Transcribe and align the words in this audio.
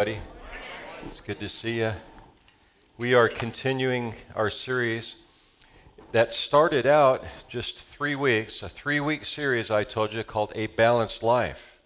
everybody. 0.00 0.26
It's 1.06 1.20
good 1.20 1.38
to 1.40 1.48
see 1.48 1.80
you. 1.80 1.92
We 2.96 3.12
are 3.12 3.28
continuing 3.28 4.14
our 4.34 4.48
series 4.48 5.16
that 6.12 6.32
started 6.32 6.86
out 6.86 7.22
just 7.50 7.82
three 7.82 8.14
weeks, 8.14 8.62
a 8.62 8.68
three 8.70 9.00
week 9.00 9.26
series 9.26 9.70
I 9.70 9.84
told 9.84 10.14
you 10.14 10.24
called 10.24 10.52
A 10.54 10.68
Balanced 10.68 11.22
Life. 11.22 11.80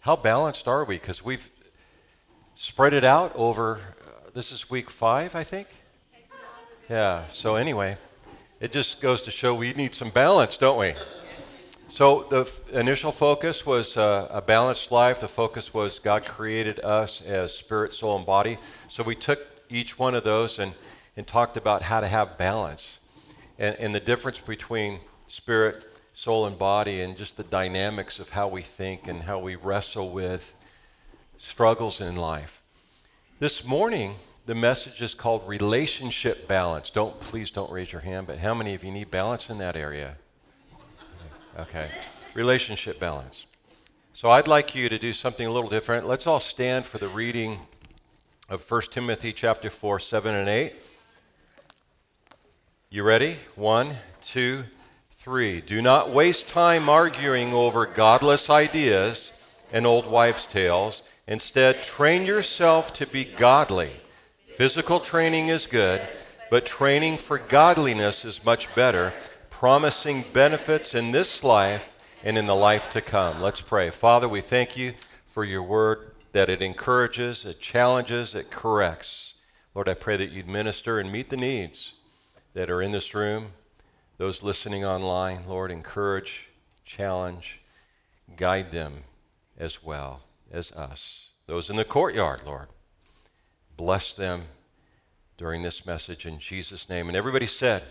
How 0.00 0.16
balanced 0.16 0.66
are 0.66 0.82
we? 0.86 0.96
Because 0.96 1.22
we've 1.22 1.50
spread 2.54 2.94
it 2.94 3.04
out 3.04 3.32
over, 3.34 3.80
uh, 3.80 4.30
this 4.32 4.50
is 4.50 4.70
week 4.70 4.88
five, 4.88 5.34
I 5.34 5.44
think? 5.44 5.68
Yeah, 6.88 7.28
so 7.28 7.56
anyway, 7.56 7.98
it 8.60 8.72
just 8.72 9.02
goes 9.02 9.20
to 9.22 9.30
show 9.30 9.54
we 9.54 9.74
need 9.74 9.94
some 9.94 10.08
balance, 10.08 10.56
don't 10.56 10.78
we? 10.78 10.94
So 11.88 12.26
the 12.28 12.40
f- 12.40 12.68
initial 12.72 13.12
focus 13.12 13.64
was 13.64 13.96
uh, 13.96 14.28
a 14.30 14.42
balanced 14.42 14.90
life. 14.90 15.20
The 15.20 15.28
focus 15.28 15.72
was 15.72 15.98
God 16.00 16.24
created 16.24 16.80
us 16.80 17.22
as 17.22 17.56
spirit, 17.56 17.94
soul, 17.94 18.16
and 18.16 18.26
body. 18.26 18.58
So 18.88 19.04
we 19.04 19.14
took 19.14 19.40
each 19.70 19.98
one 19.98 20.14
of 20.14 20.24
those 20.24 20.58
and, 20.58 20.74
and 21.16 21.26
talked 21.26 21.56
about 21.56 21.82
how 21.82 22.00
to 22.00 22.08
have 22.08 22.36
balance 22.36 22.98
and, 23.58 23.76
and 23.76 23.94
the 23.94 24.00
difference 24.00 24.40
between 24.40 24.98
spirit, 25.28 25.86
soul, 26.12 26.46
and 26.46 26.58
body, 26.58 27.02
and 27.02 27.16
just 27.16 27.36
the 27.36 27.44
dynamics 27.44 28.18
of 28.18 28.30
how 28.30 28.48
we 28.48 28.62
think 28.62 29.06
and 29.06 29.22
how 29.22 29.38
we 29.38 29.54
wrestle 29.54 30.10
with 30.10 30.54
struggles 31.38 32.00
in 32.00 32.16
life. 32.16 32.62
This 33.38 33.64
morning, 33.64 34.16
the 34.46 34.54
message 34.54 35.02
is 35.02 35.14
called 35.14 35.46
relationship 35.46 36.48
balance. 36.48 36.90
Don't 36.90 37.18
please 37.20 37.50
don't 37.50 37.70
raise 37.70 37.92
your 37.92 38.02
hand, 38.02 38.26
but 38.26 38.38
how 38.38 38.54
many 38.54 38.74
of 38.74 38.82
you 38.82 38.90
need 38.90 39.10
balance 39.10 39.50
in 39.50 39.58
that 39.58 39.76
area? 39.76 40.16
Okay. 41.58 41.88
Relationship 42.34 43.00
balance. 43.00 43.46
So 44.12 44.30
I'd 44.30 44.46
like 44.46 44.74
you 44.74 44.90
to 44.90 44.98
do 44.98 45.14
something 45.14 45.46
a 45.46 45.50
little 45.50 45.70
different. 45.70 46.06
Let's 46.06 46.26
all 46.26 46.40
stand 46.40 46.84
for 46.84 46.98
the 46.98 47.08
reading 47.08 47.60
of 48.50 48.70
1 48.70 48.82
Timothy 48.90 49.32
chapter 49.32 49.70
4, 49.70 49.98
7 49.98 50.34
and 50.34 50.50
8. 50.50 50.74
You 52.90 53.04
ready? 53.04 53.36
One, 53.54 53.96
two, 54.22 54.64
three. 55.16 55.62
Do 55.62 55.80
not 55.80 56.10
waste 56.10 56.46
time 56.48 56.90
arguing 56.90 57.54
over 57.54 57.86
godless 57.86 58.50
ideas 58.50 59.32
and 59.72 59.86
old 59.86 60.06
wives' 60.06 60.44
tales. 60.44 61.02
Instead, 61.26 61.82
train 61.82 62.26
yourself 62.26 62.92
to 62.94 63.06
be 63.06 63.24
godly. 63.24 63.92
Physical 64.56 65.00
training 65.00 65.48
is 65.48 65.66
good, 65.66 66.06
but 66.50 66.66
training 66.66 67.16
for 67.16 67.38
godliness 67.38 68.26
is 68.26 68.44
much 68.44 68.72
better 68.74 69.14
promising 69.58 70.22
benefits 70.34 70.94
in 70.94 71.12
this 71.12 71.42
life 71.42 71.96
and 72.22 72.36
in 72.36 72.44
the 72.44 72.54
life 72.54 72.90
to 72.90 73.00
come. 73.00 73.40
Let's 73.40 73.62
pray. 73.62 73.88
Father, 73.88 74.28
we 74.28 74.42
thank 74.42 74.76
you 74.76 74.92
for 75.28 75.44
your 75.44 75.62
word 75.62 76.10
that 76.32 76.50
it 76.50 76.60
encourages, 76.60 77.46
it 77.46 77.58
challenges, 77.58 78.34
it 78.34 78.50
corrects. 78.50 79.32
Lord, 79.74 79.88
I 79.88 79.94
pray 79.94 80.18
that 80.18 80.30
you'd 80.30 80.46
minister 80.46 81.00
and 81.00 81.10
meet 81.10 81.30
the 81.30 81.38
needs 81.38 81.94
that 82.52 82.68
are 82.68 82.82
in 82.82 82.92
this 82.92 83.14
room, 83.14 83.46
those 84.18 84.42
listening 84.42 84.84
online. 84.84 85.48
Lord, 85.48 85.70
encourage, 85.70 86.48
challenge, 86.84 87.58
guide 88.36 88.70
them 88.70 89.04
as 89.56 89.82
well 89.82 90.20
as 90.52 90.70
us. 90.72 91.30
Those 91.46 91.70
in 91.70 91.76
the 91.76 91.84
courtyard, 91.86 92.42
Lord, 92.44 92.68
bless 93.78 94.12
them 94.12 94.42
during 95.38 95.62
this 95.62 95.86
message 95.86 96.26
in 96.26 96.38
Jesus' 96.38 96.90
name. 96.90 97.08
And 97.08 97.16
everybody 97.16 97.46
said, 97.46 97.84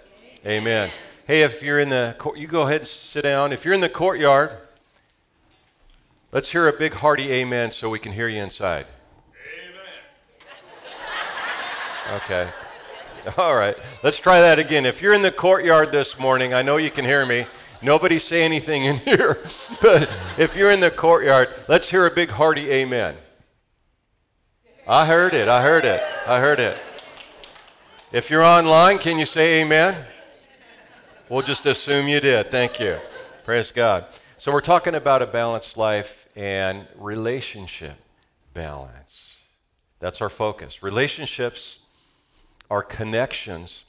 Amen. 0.45 0.91
Amen. 0.91 0.91
Hey, 1.27 1.41
if 1.41 1.63
you're 1.63 1.79
in 1.79 1.89
the 1.89 2.15
court, 2.19 2.37
you 2.37 2.45
go 2.45 2.61
ahead 2.63 2.81
and 2.81 2.87
sit 2.87 3.23
down. 3.23 3.51
If 3.51 3.65
you're 3.65 3.73
in 3.73 3.81
the 3.81 3.89
courtyard, 3.89 4.51
let's 6.31 6.51
hear 6.51 6.67
a 6.67 6.73
big 6.73 6.93
hearty 6.93 7.31
amen 7.31 7.71
so 7.71 7.89
we 7.89 7.97
can 7.97 8.11
hear 8.11 8.27
you 8.27 8.43
inside. 8.43 8.85
Amen. 9.67 9.81
Okay. 12.17 12.47
All 13.39 13.55
right. 13.55 13.75
Let's 14.03 14.19
try 14.19 14.39
that 14.39 14.59
again. 14.59 14.85
If 14.85 15.01
you're 15.01 15.15
in 15.15 15.23
the 15.23 15.31
courtyard 15.31 15.91
this 15.91 16.19
morning, 16.19 16.53
I 16.53 16.61
know 16.61 16.77
you 16.77 16.91
can 16.91 17.05
hear 17.05 17.25
me. 17.25 17.47
Nobody 17.81 18.19
say 18.19 18.43
anything 18.43 18.85
in 18.85 18.97
here. 18.97 19.39
but 19.81 20.07
if 20.37 20.55
you're 20.55 20.69
in 20.69 20.79
the 20.79 20.91
courtyard, 20.91 21.49
let's 21.67 21.89
hear 21.89 22.05
a 22.05 22.11
big 22.11 22.29
hearty 22.29 22.69
amen. 22.69 23.15
I 24.87 25.07
heard 25.07 25.33
it. 25.33 25.47
I 25.47 25.63
heard 25.63 25.85
it. 25.85 26.03
I 26.27 26.39
heard 26.39 26.59
it. 26.59 26.79
If 28.11 28.29
you're 28.29 28.43
online, 28.43 28.99
can 28.99 29.17
you 29.17 29.25
say 29.25 29.61
amen? 29.61 30.05
We'll 31.27 31.41
just 31.41 31.65
assume 31.65 32.07
you 32.07 32.19
did. 32.19 32.51
Thank 32.51 32.79
you. 32.79 32.99
Praise 33.45 33.71
God. 33.71 34.05
So, 34.37 34.51
we're 34.51 34.61
talking 34.61 34.93
about 34.93 35.23
a 35.23 35.25
balanced 35.25 35.75
life 35.75 36.27
and 36.35 36.85
relationship 36.99 37.95
balance. 38.53 39.39
That's 39.99 40.21
our 40.21 40.29
focus. 40.29 40.83
Relationships 40.83 41.79
are 42.69 42.83
connections 42.83 43.85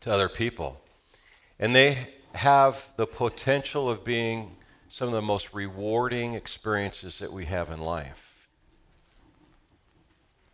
to 0.00 0.12
other 0.12 0.28
people, 0.28 0.78
and 1.58 1.74
they 1.74 2.08
have 2.34 2.92
the 2.98 3.06
potential 3.06 3.88
of 3.88 4.04
being 4.04 4.54
some 4.90 5.08
of 5.08 5.14
the 5.14 5.22
most 5.22 5.54
rewarding 5.54 6.34
experiences 6.34 7.20
that 7.20 7.32
we 7.32 7.46
have 7.46 7.70
in 7.70 7.80
life. 7.80 8.50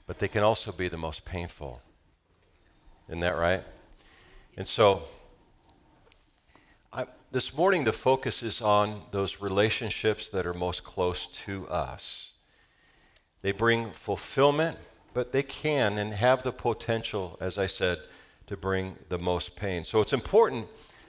But 0.06 0.20
they 0.20 0.28
can 0.28 0.44
also 0.44 0.70
be 0.70 0.86
the 0.86 0.96
most 0.96 1.24
painful. 1.24 1.82
Isn't 3.08 3.20
that 3.20 3.36
right? 3.36 3.64
And 4.56 4.68
so, 4.68 5.02
this 7.32 7.56
morning, 7.56 7.84
the 7.84 7.92
focus 7.92 8.42
is 8.42 8.60
on 8.60 9.02
those 9.12 9.40
relationships 9.40 10.30
that 10.30 10.46
are 10.46 10.54
most 10.54 10.82
close 10.82 11.28
to 11.28 11.68
us. 11.68 12.32
They 13.42 13.52
bring 13.52 13.92
fulfillment, 13.92 14.76
but 15.14 15.30
they 15.30 15.44
can 15.44 15.98
and 15.98 16.12
have 16.12 16.42
the 16.42 16.50
potential, 16.50 17.38
as 17.40 17.56
I 17.56 17.66
said, 17.66 17.98
to 18.48 18.56
bring 18.56 18.96
the 19.10 19.18
most 19.18 19.54
pain. 19.54 19.84
So 19.84 20.00
it's 20.00 20.12
important 20.12 20.66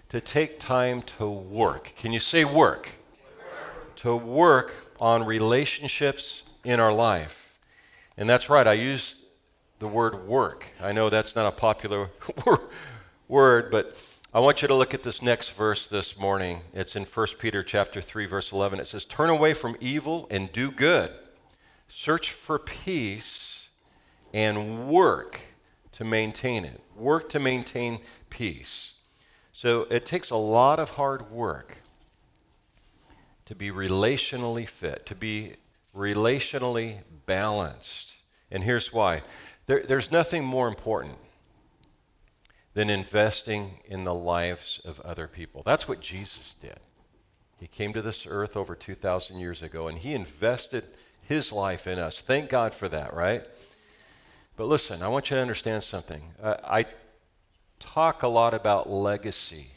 to 0.10 0.22
take 0.22 0.60
time 0.60 1.02
to 1.18 1.28
work. 1.28 1.94
Can 1.98 2.12
you 2.12 2.20
say 2.20 2.46
work? 2.46 2.92
work? 3.40 3.96
To 3.98 4.16
work 4.16 4.94
on 5.00 5.26
relationships 5.26 6.44
in 6.64 6.80
our 6.80 6.94
life. 6.94 7.58
And 8.16 8.30
that's 8.30 8.48
right, 8.48 8.68
I 8.68 8.74
use 8.74 9.24
the 9.80 9.88
word 9.88 10.28
work. 10.28 10.68
I 10.80 10.92
know 10.92 11.10
that's 11.10 11.36
not 11.36 11.48
a 11.48 11.52
popular 11.52 12.12
word, 13.28 13.72
but 13.72 13.98
I 14.34 14.40
want 14.40 14.62
you 14.62 14.70
to 14.70 14.76
look 14.76 14.94
at 14.94 15.04
this 15.04 15.22
next 15.22 15.50
verse 15.50 15.88
this 15.88 16.18
morning. 16.18 16.62
It's 16.74 16.96
in 16.96 17.04
1 17.04 17.28
Peter 17.38 17.64
chapter 17.64 18.00
3 18.00 18.28
verse 18.28 18.54
11. 18.54 18.80
It 18.80 18.88
says, 18.88 19.04
"Turn 19.04 19.30
away 19.30 19.54
from 19.54 19.76
evil 19.82 20.26
and 20.32 20.50
do 20.54 20.72
good. 20.72 21.12
Search 21.90 22.32
for 22.32 22.58
peace 22.58 23.68
and 24.34 24.88
work 24.88 25.42
to 25.92 26.06
maintain 26.06 26.64
it. 26.64 26.80
Work 26.96 27.28
to 27.32 27.40
maintain 27.40 28.00
peace." 28.30 28.94
So 29.52 29.82
it 29.90 30.06
takes 30.06 30.30
a 30.30 30.38
lot 30.38 30.80
of 30.80 30.92
hard 30.92 31.30
work 31.30 31.80
to 33.48 33.54
be 33.54 33.70
relationally 33.70 34.66
fit, 34.66 35.06
to 35.08 35.16
be 35.16 35.58
relationally 35.94 37.04
balanced. 37.26 38.14
And 38.50 38.64
here's 38.64 38.94
why. 38.94 39.24
There, 39.66 39.84
there's 39.84 40.10
nothing 40.10 40.46
more 40.46 40.70
important 40.70 41.18
than 42.74 42.90
investing 42.90 43.80
in 43.86 44.04
the 44.04 44.14
lives 44.14 44.80
of 44.86 45.00
other 45.02 45.28
people. 45.28 45.62
That's 45.66 45.88
what 45.88 46.00
Jesus 46.00 46.54
did. 46.54 46.80
He 47.60 47.68
came 47.68 47.94
to 47.94 48.02
this 48.02 48.26
earth 48.28 48.56
over 48.56 48.76
2,000 48.76 49.40
years 49.40 49.62
ago 49.62 49.88
and 49.88 49.98
he 49.98 50.14
invested 50.14 50.86
his 51.22 51.52
life 51.52 51.86
in 51.86 52.00
us. 52.00 52.22
Thank 52.22 52.50
God 52.50 52.74
for 52.74 52.88
that, 52.90 53.14
right? 53.14 53.44
But 54.58 54.68
listen, 54.68 55.02
I 55.02 55.08
want 55.08 55.30
you 55.30 55.36
to 55.38 55.42
understand 55.42 55.84
something. 55.84 56.22
Uh, 56.42 56.56
I 56.64 56.86
talk 57.80 58.24
a 58.24 58.28
lot 58.28 58.54
about 58.54 58.90
legacy, 58.90 59.72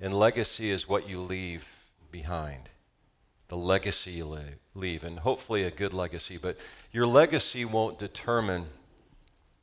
and 0.00 0.14
legacy 0.14 0.70
is 0.70 0.88
what 0.88 1.08
you 1.08 1.20
leave 1.20 1.66
behind. 2.10 2.68
The 3.48 3.56
legacy 3.56 4.12
you 4.12 4.38
leave, 4.74 5.04
and 5.04 5.18
hopefully 5.18 5.64
a 5.64 5.70
good 5.70 5.92
legacy, 5.92 6.38
but 6.38 6.56
your 6.92 7.06
legacy 7.06 7.64
won't 7.64 7.98
determine, 7.98 8.66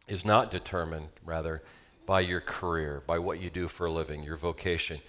is 0.07 0.23
not 0.23 0.51
determined, 0.51 1.09
rather, 1.25 1.63
by 2.05 2.19
your 2.19 2.41
career, 2.41 3.03
by 3.05 3.19
what 3.19 3.41
you 3.41 3.49
do 3.49 3.67
for 3.67 3.85
a 3.85 3.91
living, 3.91 4.23
your 4.23 4.37
vocation. 4.37 4.99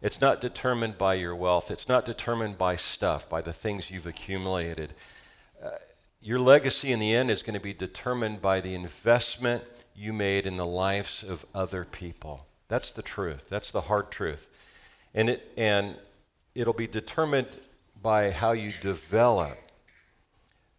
It's 0.00 0.20
not 0.20 0.40
determined 0.40 0.98
by 0.98 1.14
your 1.14 1.36
wealth. 1.36 1.70
It's 1.70 1.88
not 1.88 2.04
determined 2.04 2.58
by 2.58 2.76
stuff, 2.76 3.28
by 3.28 3.40
the 3.40 3.52
things 3.52 3.90
you've 3.90 4.06
accumulated. 4.06 4.94
Uh, 5.62 5.70
your 6.20 6.40
legacy 6.40 6.92
in 6.92 6.98
the 6.98 7.14
end 7.14 7.30
is 7.30 7.42
going 7.42 7.54
to 7.54 7.60
be 7.60 7.72
determined 7.72 8.42
by 8.42 8.60
the 8.60 8.74
investment 8.74 9.62
you 9.94 10.12
made 10.12 10.46
in 10.46 10.56
the 10.56 10.66
lives 10.66 11.22
of 11.22 11.44
other 11.54 11.84
people. 11.84 12.46
That's 12.68 12.92
the 12.92 13.02
truth. 13.02 13.48
That's 13.48 13.70
the 13.70 13.82
hard 13.82 14.10
truth. 14.10 14.48
And 15.14 15.28
it 15.28 15.52
and 15.56 15.96
it'll 16.54 16.72
be 16.72 16.86
determined 16.86 17.48
by 18.00 18.30
how 18.30 18.52
you 18.52 18.72
develop 18.80 19.58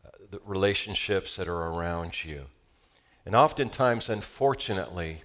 uh, 0.05 0.09
the 0.31 0.41
relationships 0.45 1.35
that 1.35 1.47
are 1.47 1.67
around 1.67 2.23
you. 2.23 2.45
And 3.25 3.35
oftentimes, 3.35 4.09
unfortunately, 4.09 5.23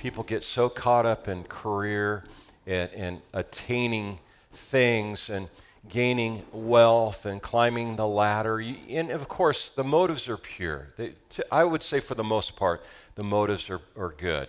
people 0.00 0.22
get 0.22 0.42
so 0.42 0.70
caught 0.70 1.04
up 1.04 1.28
in 1.28 1.44
career 1.44 2.24
and, 2.66 2.90
and 2.96 3.20
attaining 3.34 4.18
things 4.50 5.28
and 5.28 5.46
gaining 5.90 6.42
wealth 6.52 7.26
and 7.26 7.42
climbing 7.42 7.96
the 7.96 8.08
ladder. 8.08 8.60
And 8.60 9.10
of 9.10 9.28
course, 9.28 9.68
the 9.68 9.84
motives 9.84 10.26
are 10.26 10.38
pure. 10.38 10.88
They, 10.96 11.12
I 11.52 11.64
would 11.64 11.82
say, 11.82 12.00
for 12.00 12.14
the 12.14 12.24
most 12.24 12.56
part, 12.56 12.82
the 13.14 13.22
motives 13.22 13.68
are, 13.68 13.82
are 13.94 14.14
good. 14.16 14.48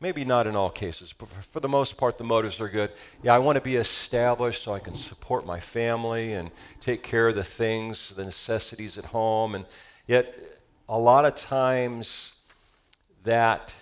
Maybe 0.00 0.24
not 0.24 0.46
in 0.46 0.56
all 0.56 0.70
cases, 0.70 1.12
but 1.12 1.28
for 1.28 1.60
the 1.60 1.68
most 1.68 1.98
part, 1.98 2.16
the 2.16 2.24
motives 2.24 2.58
are 2.58 2.68
good. 2.70 2.90
Yeah, 3.22 3.34
I 3.34 3.38
want 3.38 3.56
to 3.56 3.62
be 3.62 3.76
established 3.76 4.62
so 4.62 4.72
I 4.72 4.78
can 4.78 4.94
support 4.94 5.44
my 5.44 5.60
family 5.60 6.32
and 6.32 6.50
take 6.80 7.02
care 7.02 7.28
of 7.28 7.34
the 7.34 7.44
things, 7.44 8.14
the 8.14 8.24
necessities 8.24 8.96
at 8.96 9.04
home. 9.04 9.56
And 9.56 9.66
yet, 10.06 10.34
a 10.88 10.98
lot 10.98 11.26
of 11.26 11.34
times, 11.34 12.32
that 13.24 13.74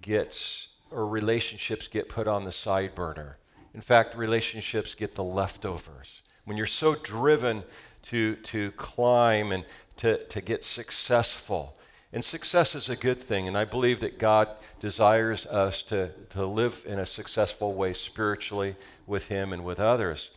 gets, 0.00 0.68
or 0.90 1.06
relationships 1.06 1.88
get 1.88 2.08
put 2.08 2.26
on 2.26 2.44
the 2.44 2.52
side 2.52 2.94
burner. 2.94 3.36
In 3.74 3.80
fact, 3.80 4.16
relationships 4.16 4.94
get 4.94 5.14
the 5.14 5.24
leftovers. 5.24 6.22
When 6.44 6.56
you're 6.56 6.66
so 6.66 6.94
driven 6.96 7.62
to, 8.02 8.36
to 8.36 8.72
climb 8.72 9.52
and 9.52 9.64
to, 9.98 10.24
to 10.24 10.40
get 10.40 10.64
successful, 10.64 11.76
and 12.12 12.24
success 12.24 12.74
is 12.74 12.88
a 12.88 12.96
good 12.96 13.20
thing, 13.20 13.46
and 13.46 13.56
I 13.56 13.64
believe 13.64 14.00
that 14.00 14.18
God 14.18 14.48
desires 14.80 15.46
us 15.46 15.82
to, 15.84 16.10
to 16.30 16.44
live 16.44 16.82
in 16.86 16.98
a 16.98 17.06
successful 17.06 17.74
way 17.74 17.94
spiritually 17.94 18.74
with 19.06 19.28
Him 19.28 19.52
and 19.52 19.64
with 19.64 19.78
others. 19.78 20.30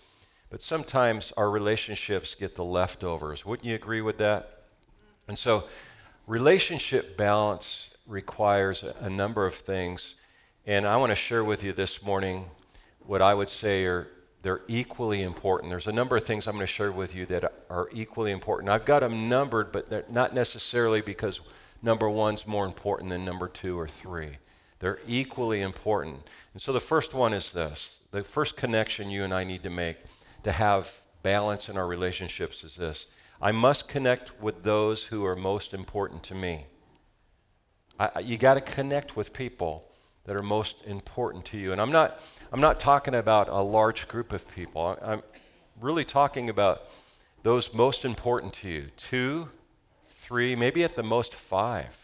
But 0.51 0.61
sometimes 0.61 1.31
our 1.35 1.49
relationships 1.49 2.35
get 2.35 2.55
the 2.55 2.63
leftovers. 2.63 3.43
Wouldn't 3.43 3.65
you 3.65 3.73
agree 3.73 4.01
with 4.01 4.19
that? 4.19 4.65
And 5.27 5.35
so, 5.37 5.63
relationship 6.27 7.17
balance 7.17 7.89
requires 8.13 8.83
a, 8.83 9.09
number 9.09 9.45
of 9.45 9.55
things. 9.55 10.15
And 10.67 10.85
I 10.85 10.95
want 10.97 11.09
to 11.09 11.15
share 11.15 11.43
with 11.43 11.63
you 11.63 11.73
this 11.73 12.03
morning 12.03 12.45
what 12.99 13.23
I 13.23 13.33
would 13.33 13.49
say 13.49 13.85
are 13.85 14.07
they're 14.43 14.61
equally 14.67 15.23
important. 15.23 15.71
There's 15.71 15.87
a 15.87 15.91
number 15.91 16.15
of 16.15 16.23
things 16.23 16.45
I'm 16.45 16.53
going 16.53 16.63
to 16.63 16.67
share 16.67 16.91
with 16.91 17.15
you 17.15 17.25
that 17.25 17.65
are 17.69 17.89
equally 17.91 18.31
important. 18.31 18.69
I've 18.69 18.85
got 18.85 18.99
them 18.99 19.27
numbered, 19.29 19.71
but 19.71 19.89
they're 19.89 20.05
not 20.09 20.35
necessarily 20.35 21.01
because 21.01 21.41
number 21.81 22.07
one's 22.07 22.45
more 22.45 22.65
important 22.65 23.09
than 23.09 23.25
number 23.25 23.47
two 23.47 23.79
or 23.79 23.87
three. 23.87 24.37
They're 24.79 24.99
equally 25.07 25.61
important. 25.61 26.19
And 26.53 26.61
so 26.61 26.71
the 26.71 26.79
first 26.79 27.13
one 27.13 27.33
is 27.33 27.51
this 27.51 27.99
the 28.11 28.23
first 28.23 28.57
connection 28.57 29.09
you 29.09 29.23
and 29.23 29.33
I 29.33 29.43
need 29.43 29.63
to 29.63 29.69
make 29.69 29.97
to 30.43 30.51
have 30.51 31.01
balance 31.23 31.69
in 31.69 31.77
our 31.77 31.87
relationships 31.87 32.63
is 32.63 32.75
this 32.75 33.07
I 33.41 33.51
must 33.51 33.87
connect 33.87 34.39
with 34.39 34.61
those 34.61 35.03
who 35.03 35.25
are 35.25 35.35
most 35.35 35.73
important 35.73 36.21
to 36.23 36.35
me. 36.35 36.65
I, 37.99 38.19
you 38.19 38.37
got 38.37 38.55
to 38.55 38.61
connect 38.61 39.15
with 39.15 39.33
people 39.33 39.85
that 40.25 40.35
are 40.35 40.43
most 40.43 40.85
important 40.85 41.45
to 41.45 41.57
you. 41.57 41.71
And 41.71 41.81
I'm 41.81 41.91
not, 41.91 42.19
I'm 42.51 42.61
not 42.61 42.79
talking 42.79 43.15
about 43.15 43.49
a 43.49 43.61
large 43.61 44.07
group 44.07 44.33
of 44.33 44.47
people. 44.49 44.97
I'm 45.01 45.21
really 45.81 46.05
talking 46.05 46.49
about 46.49 46.89
those 47.43 47.73
most 47.73 48.05
important 48.05 48.53
to 48.53 48.69
you. 48.69 48.87
Two, 48.95 49.49
three, 50.09 50.55
maybe 50.55 50.83
at 50.83 50.95
the 50.95 51.03
most 51.03 51.33
five. 51.33 51.97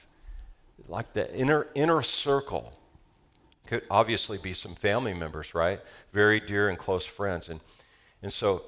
Like 0.88 1.13
the 1.13 1.33
inner, 1.36 1.68
inner 1.75 2.01
circle. 2.01 2.74
Could 3.68 3.83
obviously 3.89 4.38
be 4.38 4.53
some 4.53 4.75
family 4.75 5.13
members, 5.13 5.53
right? 5.53 5.80
Very 6.12 6.39
dear 6.39 6.69
and 6.69 6.77
close 6.77 7.06
friends. 7.06 7.50
And, 7.50 7.59
and 8.24 8.33
so 8.33 8.63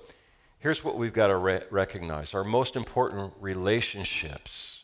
here's 0.60 0.84
what 0.84 0.98
we've 0.98 1.14
got 1.14 1.28
to 1.28 1.38
re- 1.38 1.64
recognize 1.72 2.34
our 2.34 2.44
most 2.44 2.76
important 2.76 3.34
relationships, 3.40 4.84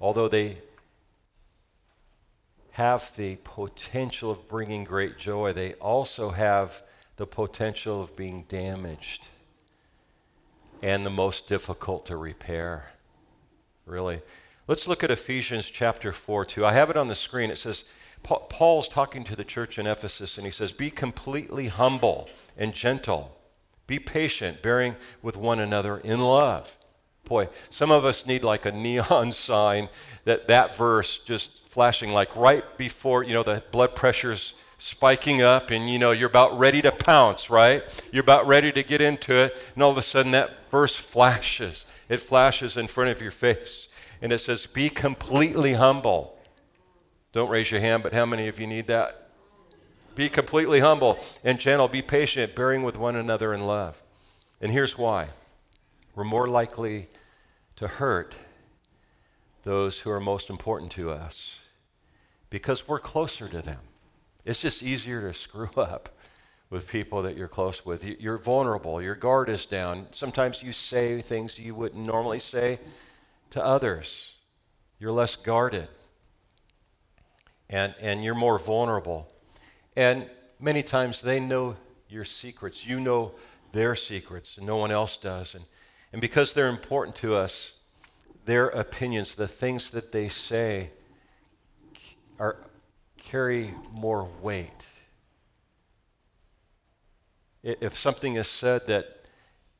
although 0.00 0.28
they 0.28 0.58
have 2.72 3.14
the 3.16 3.36
potential 3.44 4.30
of 4.30 4.48
bringing 4.48 4.84
great 4.84 5.18
joy, 5.18 5.52
they 5.52 5.74
also 5.74 6.30
have 6.30 6.82
the 7.16 7.26
potential 7.26 8.02
of 8.02 8.16
being 8.16 8.44
damaged 8.48 9.28
and 10.82 11.04
the 11.06 11.10
most 11.10 11.46
difficult 11.48 12.06
to 12.06 12.16
repair. 12.16 12.86
Really. 13.86 14.20
Let's 14.68 14.88
look 14.88 15.04
at 15.04 15.10
Ephesians 15.10 15.68
chapter 15.68 16.12
4, 16.12 16.44
2. 16.44 16.64
I 16.64 16.72
have 16.72 16.88
it 16.88 16.96
on 16.96 17.08
the 17.08 17.14
screen. 17.14 17.50
It 17.50 17.58
says, 17.58 17.84
Paul's 18.22 18.88
talking 18.88 19.24
to 19.24 19.36
the 19.36 19.44
church 19.44 19.78
in 19.78 19.86
Ephesus, 19.86 20.38
and 20.38 20.46
he 20.46 20.52
says, 20.52 20.72
Be 20.72 20.90
completely 20.90 21.66
humble 21.66 22.28
and 22.56 22.72
gentle. 22.72 23.36
Be 23.86 23.98
patient, 23.98 24.62
bearing 24.62 24.96
with 25.20 25.36
one 25.36 25.58
another 25.58 25.98
in 25.98 26.20
love. 26.20 26.76
Boy, 27.24 27.48
some 27.70 27.90
of 27.90 28.04
us 28.04 28.26
need 28.26 28.44
like 28.44 28.66
a 28.66 28.72
neon 28.72 29.32
sign 29.32 29.88
that 30.24 30.48
that 30.48 30.76
verse 30.76 31.18
just 31.18 31.68
flashing 31.68 32.12
like 32.12 32.34
right 32.36 32.64
before, 32.76 33.22
you 33.22 33.32
know, 33.32 33.42
the 33.42 33.62
blood 33.70 33.96
pressure's 33.96 34.54
spiking 34.78 35.42
up 35.42 35.70
and, 35.70 35.88
you 35.88 35.98
know, 35.98 36.10
you're 36.10 36.28
about 36.28 36.58
ready 36.58 36.82
to 36.82 36.90
pounce, 36.92 37.48
right? 37.48 37.84
You're 38.10 38.24
about 38.24 38.46
ready 38.46 38.72
to 38.72 38.82
get 38.82 39.00
into 39.00 39.32
it, 39.32 39.56
and 39.74 39.82
all 39.82 39.90
of 39.90 39.96
a 39.96 40.02
sudden 40.02 40.32
that 40.32 40.68
verse 40.70 40.96
flashes. 40.96 41.86
It 42.08 42.18
flashes 42.18 42.76
in 42.76 42.88
front 42.88 43.10
of 43.10 43.22
your 43.22 43.30
face, 43.30 43.88
and 44.20 44.32
it 44.32 44.40
says, 44.40 44.66
Be 44.66 44.88
completely 44.88 45.72
humble. 45.72 46.36
Don't 47.32 47.48
raise 47.48 47.70
your 47.70 47.80
hand, 47.80 48.02
but 48.02 48.12
how 48.12 48.26
many 48.26 48.48
of 48.48 48.60
you 48.60 48.66
need 48.66 48.88
that? 48.88 49.30
Be 50.14 50.28
completely 50.28 50.80
humble 50.80 51.18
and 51.42 51.58
gentle. 51.58 51.88
Be 51.88 52.02
patient, 52.02 52.54
bearing 52.54 52.82
with 52.82 52.98
one 52.98 53.16
another 53.16 53.54
in 53.54 53.66
love. 53.66 54.02
And 54.60 54.70
here's 54.70 54.98
why 54.98 55.28
we're 56.14 56.24
more 56.24 56.48
likely 56.48 57.08
to 57.76 57.88
hurt 57.88 58.34
those 59.62 59.98
who 59.98 60.10
are 60.10 60.20
most 60.20 60.50
important 60.50 60.90
to 60.92 61.10
us 61.10 61.60
because 62.50 62.86
we're 62.86 62.98
closer 62.98 63.48
to 63.48 63.62
them. 63.62 63.78
It's 64.44 64.60
just 64.60 64.82
easier 64.82 65.20
to 65.22 65.34
screw 65.34 65.70
up 65.76 66.10
with 66.68 66.88
people 66.88 67.22
that 67.22 67.36
you're 67.36 67.48
close 67.48 67.84
with. 67.84 68.04
You're 68.04 68.38
vulnerable, 68.38 69.00
your 69.00 69.14
guard 69.14 69.48
is 69.48 69.66
down. 69.66 70.06
Sometimes 70.10 70.62
you 70.62 70.72
say 70.72 71.22
things 71.22 71.58
you 71.58 71.74
wouldn't 71.74 72.04
normally 72.04 72.38
say 72.38 72.78
to 73.50 73.64
others. 73.64 74.32
You're 74.98 75.12
less 75.12 75.36
guarded. 75.36 75.88
And, 77.70 77.94
and 78.00 78.22
you're 78.22 78.34
more 78.34 78.58
vulnerable. 78.58 79.30
And 79.96 80.28
many 80.60 80.82
times 80.82 81.22
they 81.22 81.40
know 81.40 81.76
your 82.08 82.24
secrets. 82.24 82.86
You 82.86 83.00
know 83.00 83.32
their 83.72 83.94
secrets, 83.94 84.58
and 84.58 84.66
no 84.66 84.76
one 84.76 84.90
else 84.90 85.16
does. 85.16 85.54
And, 85.54 85.64
and 86.12 86.20
because 86.20 86.52
they're 86.52 86.68
important 86.68 87.16
to 87.16 87.34
us, 87.34 87.72
their 88.44 88.68
opinions, 88.68 89.34
the 89.34 89.48
things 89.48 89.90
that 89.90 90.12
they 90.12 90.28
say, 90.28 90.90
are, 92.38 92.56
carry 93.16 93.72
more 93.92 94.28
weight. 94.40 94.86
If 97.62 97.96
something 97.96 98.34
is 98.34 98.48
said 98.48 98.86
that 98.88 99.24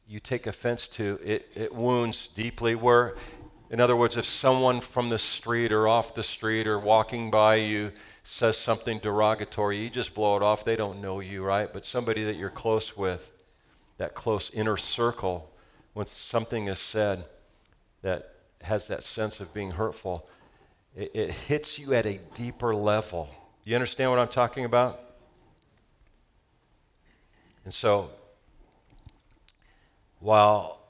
you 0.06 0.20
take 0.20 0.46
offense 0.46 0.88
to, 0.88 1.18
it, 1.24 1.50
it 1.54 1.74
wounds 1.74 2.28
deeply. 2.28 2.76
Where, 2.76 3.16
in 3.70 3.80
other 3.80 3.96
words, 3.96 4.16
if 4.16 4.24
someone 4.24 4.80
from 4.80 5.08
the 5.08 5.18
street 5.18 5.72
or 5.72 5.88
off 5.88 6.14
the 6.14 6.22
street 6.22 6.66
or 6.66 6.78
walking 6.78 7.30
by 7.30 7.56
you 7.56 7.90
says 8.22 8.56
something 8.56 9.00
derogatory, 9.00 9.78
you 9.78 9.90
just 9.90 10.14
blow 10.14 10.36
it 10.36 10.42
off. 10.42 10.64
They 10.64 10.76
don't 10.76 11.00
know 11.00 11.18
you, 11.18 11.42
right? 11.42 11.72
But 11.72 11.84
somebody 11.84 12.22
that 12.24 12.36
you're 12.36 12.50
close 12.50 12.96
with, 12.96 13.30
that 13.98 14.14
close 14.14 14.50
inner 14.50 14.76
circle, 14.76 15.51
when 15.94 16.06
something 16.06 16.68
is 16.68 16.78
said 16.78 17.24
that 18.02 18.34
has 18.62 18.88
that 18.88 19.04
sense 19.04 19.40
of 19.40 19.52
being 19.52 19.72
hurtful, 19.72 20.28
it, 20.96 21.10
it 21.14 21.30
hits 21.30 21.78
you 21.78 21.94
at 21.94 22.06
a 22.06 22.18
deeper 22.34 22.74
level. 22.74 23.28
You 23.64 23.74
understand 23.74 24.10
what 24.10 24.18
I'm 24.18 24.28
talking 24.28 24.64
about? 24.64 25.00
And 27.64 27.72
so, 27.72 28.10
while 30.18 30.80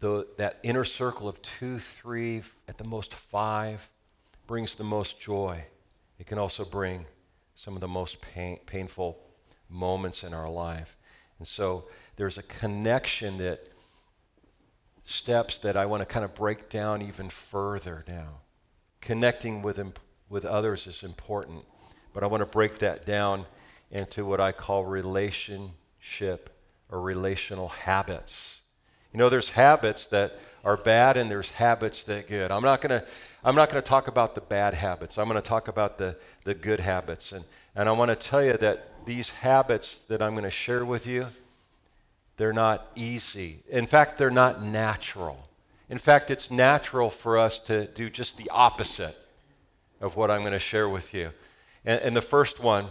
the, 0.00 0.26
that 0.38 0.58
inner 0.62 0.84
circle 0.84 1.28
of 1.28 1.40
two, 1.42 1.78
three, 1.78 2.42
at 2.68 2.78
the 2.78 2.84
most 2.84 3.14
five 3.14 3.88
brings 4.46 4.74
the 4.74 4.84
most 4.84 5.20
joy, 5.20 5.62
it 6.18 6.26
can 6.26 6.38
also 6.38 6.64
bring 6.64 7.04
some 7.54 7.74
of 7.74 7.80
the 7.80 7.88
most 7.88 8.20
pain, 8.20 8.58
painful 8.66 9.18
moments 9.68 10.24
in 10.24 10.32
our 10.32 10.48
life. 10.48 10.96
And 11.38 11.46
so, 11.46 11.84
there's 12.16 12.38
a 12.38 12.42
connection 12.44 13.38
that 13.38 13.71
steps 15.04 15.58
that 15.60 15.76
I 15.76 15.86
want 15.86 16.00
to 16.00 16.06
kind 16.06 16.24
of 16.24 16.34
break 16.34 16.68
down 16.68 17.02
even 17.02 17.28
further 17.28 18.04
now 18.06 18.42
connecting 19.02 19.60
with, 19.60 19.84
with 20.30 20.46
others 20.46 20.86
is 20.86 21.02
important, 21.02 21.62
but 22.14 22.22
I 22.22 22.26
want 22.26 22.40
to 22.40 22.46
break 22.46 22.78
that 22.78 23.04
down 23.04 23.44
into 23.90 24.24
what 24.24 24.40
I 24.40 24.52
call 24.52 24.86
relationship 24.86 26.48
or 26.88 27.02
relational 27.02 27.68
habits. 27.68 28.60
You 29.12 29.18
know, 29.18 29.28
there's 29.28 29.50
habits 29.50 30.06
that 30.06 30.38
are 30.64 30.78
bad 30.78 31.18
and 31.18 31.30
there's 31.30 31.50
habits 31.50 32.04
that 32.04 32.28
good. 32.28 32.50
I'm 32.50 32.62
not 32.62 32.80
to 33.00 33.06
I'm 33.44 33.56
not 33.56 33.70
to 33.82 33.88
talk 33.88 34.06
about 34.06 34.36
the 34.36 34.40
bad 34.40 34.72
habits. 34.72 35.18
I'm 35.18 35.26
to 35.42 35.46
talk 35.46 35.66
about 35.66 35.98
the, 35.98 36.16
the 36.44 36.54
good 36.54 36.78
habits. 36.78 37.32
And, 37.32 37.44
and 37.74 37.88
I 37.88 37.92
want 37.92 38.08
to 38.08 38.14
tell 38.14 38.42
you 38.42 38.56
that 38.58 39.04
these 39.04 39.30
habits 39.30 39.98
that 40.04 40.22
I'm 40.22 40.34
to 40.44 40.50
share 40.50 40.84
with 40.84 41.08
you, 41.08 41.26
they're 42.42 42.52
not 42.52 42.88
easy. 42.96 43.62
In 43.68 43.86
fact, 43.86 44.18
they're 44.18 44.28
not 44.28 44.64
natural. 44.64 45.48
In 45.88 45.96
fact, 45.96 46.28
it's 46.28 46.50
natural 46.50 47.08
for 47.08 47.38
us 47.38 47.60
to 47.60 47.86
do 47.86 48.10
just 48.10 48.36
the 48.36 48.50
opposite 48.50 49.16
of 50.00 50.16
what 50.16 50.28
I'm 50.28 50.40
going 50.40 50.52
to 50.52 50.58
share 50.58 50.88
with 50.88 51.14
you. 51.14 51.30
And, 51.84 52.00
and 52.00 52.16
the 52.16 52.20
first 52.20 52.58
one, 52.58 52.86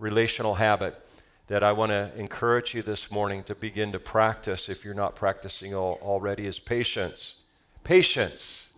relational 0.00 0.54
habit, 0.54 1.00
that 1.46 1.62
I 1.62 1.70
want 1.70 1.90
to 1.90 2.10
encourage 2.16 2.74
you 2.74 2.82
this 2.82 3.08
morning 3.08 3.44
to 3.44 3.54
begin 3.54 3.92
to 3.92 4.00
practice 4.00 4.68
if 4.68 4.84
you're 4.84 4.94
not 4.94 5.14
practicing 5.14 5.76
already 5.76 6.48
is 6.48 6.58
patience. 6.58 7.36
Patience. 7.84 8.70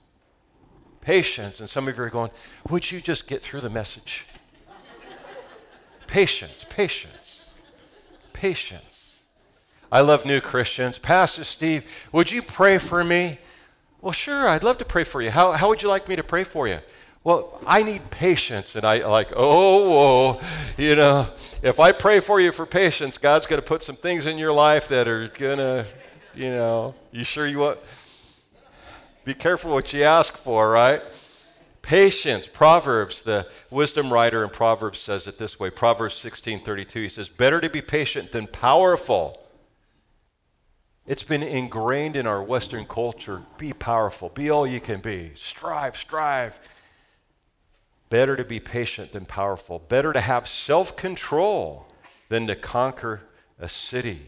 Patience. 1.01 1.61
And 1.61 1.69
some 1.71 1.89
of 1.89 1.97
you 1.97 2.03
are 2.03 2.11
going, 2.11 2.31
Would 2.69 2.93
you 2.93 3.01
just 3.01 3.27
get 3.27 3.41
through 3.41 3.63
the 3.63 3.71
message? 3.71 4.27
patience, 6.07 6.67
patience, 6.69 7.49
patience. 8.35 9.00
I 9.93 10.03
love 10.03 10.25
new 10.25 10.41
Christians. 10.41 10.99
Pastor 10.99 11.43
Steve, 11.43 11.85
would 12.13 12.31
you 12.31 12.43
pray 12.43 12.79
for 12.79 13.03
me? 13.03 13.39
Well, 14.01 14.13
sure, 14.13 14.49
I'd 14.49 14.63
love 14.63 14.79
to 14.79 14.85
pray 14.85 15.05
for 15.05 15.21
you. 15.21 15.31
How, 15.31 15.53
how 15.53 15.69
would 15.69 15.83
you 15.83 15.89
like 15.89 16.09
me 16.09 16.17
to 16.17 16.23
pray 16.23 16.45
for 16.45 16.69
you? 16.69 16.79
Well, 17.23 17.61
I 17.67 17.83
need 17.83 18.11
patience. 18.11 18.77
And 18.77 18.85
I 18.85 19.07
like, 19.07 19.33
oh, 19.37 19.91
whoa, 19.91 20.41
you 20.79 20.95
know, 20.95 21.27
if 21.63 21.81
I 21.81 21.93
pray 21.93 22.21
for 22.21 22.41
you 22.41 22.53
for 22.53 22.65
patience, 22.65 23.19
God's 23.19 23.47
going 23.47 23.61
to 23.61 23.67
put 23.67 23.83
some 23.83 23.97
things 23.97 24.27
in 24.27 24.39
your 24.39 24.53
life 24.53 24.89
that 24.89 25.07
are 25.09 25.29
going 25.29 25.59
to, 25.59 25.85
you 26.35 26.51
know, 26.51 26.95
you 27.11 27.25
sure 27.25 27.47
you 27.47 27.59
want? 27.59 27.79
Be 29.25 29.35
careful 29.35 29.73
what 29.73 29.93
you 29.93 30.05
ask 30.05 30.37
for, 30.37 30.71
right? 30.71 31.03
Patience. 31.83 32.47
Proverbs, 32.47 33.23
the 33.23 33.47
wisdom 33.71 34.11
writer 34.11 34.45
in 34.45 34.51
Proverbs 34.51 35.01
says 35.01 35.27
it 35.27 35.37
this 35.37 35.59
way 35.59 35.69
Proverbs 35.69 36.15
16 36.15 36.61
32. 36.61 37.03
He 37.03 37.09
says, 37.09 37.29
Better 37.29 37.61
to 37.61 37.69
be 37.69 37.83
patient 37.83 38.33
than 38.33 38.47
powerful. 38.47 39.40
It's 41.07 41.23
been 41.23 41.43
ingrained 41.43 42.17
in 42.17 42.27
our 42.27 42.43
Western 42.43 42.85
culture 42.87 43.43
be 43.59 43.73
powerful, 43.73 44.29
be 44.29 44.51
all 44.51 44.67
you 44.67 44.81
can 44.81 45.01
be, 45.01 45.33
strive, 45.35 45.97
strive. 45.97 46.61
Better 48.11 48.37
to 48.37 48.45
be 48.45 48.61
patient 48.61 49.13
than 49.13 49.25
powerful. 49.25 49.79
Better 49.79 50.13
to 50.13 50.21
have 50.21 50.49
self 50.49 50.97
control 50.97 51.87
than 52.29 52.47
to 52.49 52.57
conquer 52.57 53.23
a 53.59 53.69
city. 53.69 54.21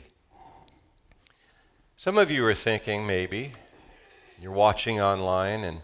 Some 1.96 2.18
of 2.18 2.30
you 2.30 2.44
are 2.46 2.54
thinking, 2.54 3.06
maybe, 3.06 3.52
you're 4.40 4.52
watching 4.52 5.00
online 5.00 5.62
and 5.64 5.80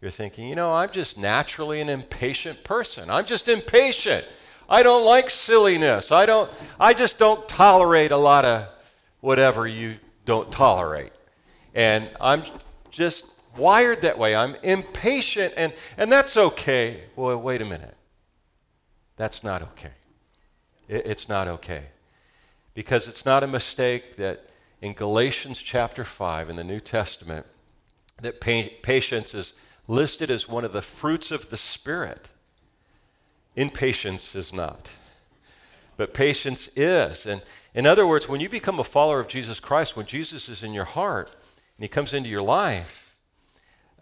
you're 0.00 0.10
thinking, 0.10 0.48
you 0.48 0.56
know, 0.56 0.74
I'm 0.74 0.90
just 0.90 1.18
naturally 1.18 1.80
an 1.80 1.88
impatient 1.88 2.64
person. 2.64 3.10
I'm 3.10 3.24
just 3.24 3.48
impatient. 3.48 4.24
I 4.68 4.82
don't 4.82 5.04
like 5.04 5.30
silliness. 5.30 6.10
I 6.10 6.26
don't 6.26 6.50
I 6.78 6.94
just 6.94 7.18
don't 7.18 7.48
tolerate 7.48 8.10
a 8.10 8.16
lot 8.16 8.44
of 8.44 8.66
whatever 9.20 9.66
you 9.66 9.96
don't 10.26 10.52
tolerate. 10.52 11.12
And 11.74 12.10
I'm 12.20 12.42
just 12.90 13.32
wired 13.56 14.02
that 14.02 14.18
way. 14.18 14.36
I'm 14.36 14.56
impatient, 14.62 15.54
and, 15.56 15.72
and 15.96 16.12
that's 16.12 16.36
okay. 16.36 17.04
Well, 17.16 17.40
wait 17.40 17.62
a 17.62 17.64
minute. 17.64 17.96
That's 19.16 19.42
not 19.42 19.62
okay. 19.62 19.92
It, 20.88 21.06
it's 21.06 21.28
not 21.28 21.48
okay. 21.48 21.84
Because 22.74 23.08
it's 23.08 23.24
not 23.24 23.42
a 23.42 23.46
mistake 23.46 24.16
that 24.16 24.50
in 24.82 24.92
Galatians 24.92 25.62
chapter 25.62 26.04
5 26.04 26.50
in 26.50 26.56
the 26.56 26.64
New 26.64 26.80
Testament, 26.80 27.46
that 28.20 28.40
pa- 28.40 28.74
patience 28.82 29.32
is 29.32 29.54
listed 29.88 30.30
as 30.30 30.48
one 30.48 30.64
of 30.64 30.72
the 30.72 30.82
fruits 30.82 31.30
of 31.30 31.48
the 31.48 31.56
Spirit. 31.56 32.28
Impatience 33.54 34.34
is 34.34 34.52
not. 34.52 34.90
But 35.96 36.14
patience 36.14 36.68
is. 36.76 37.26
And 37.26 37.42
in 37.74 37.86
other 37.86 38.06
words, 38.06 38.28
when 38.28 38.40
you 38.40 38.48
become 38.48 38.78
a 38.78 38.84
follower 38.84 39.20
of 39.20 39.28
Jesus 39.28 39.60
Christ, 39.60 39.96
when 39.96 40.06
Jesus 40.06 40.48
is 40.48 40.62
in 40.62 40.72
your 40.72 40.84
heart 40.84 41.30
and 41.76 41.84
he 41.84 41.88
comes 41.88 42.12
into 42.12 42.28
your 42.28 42.42
life, 42.42 43.16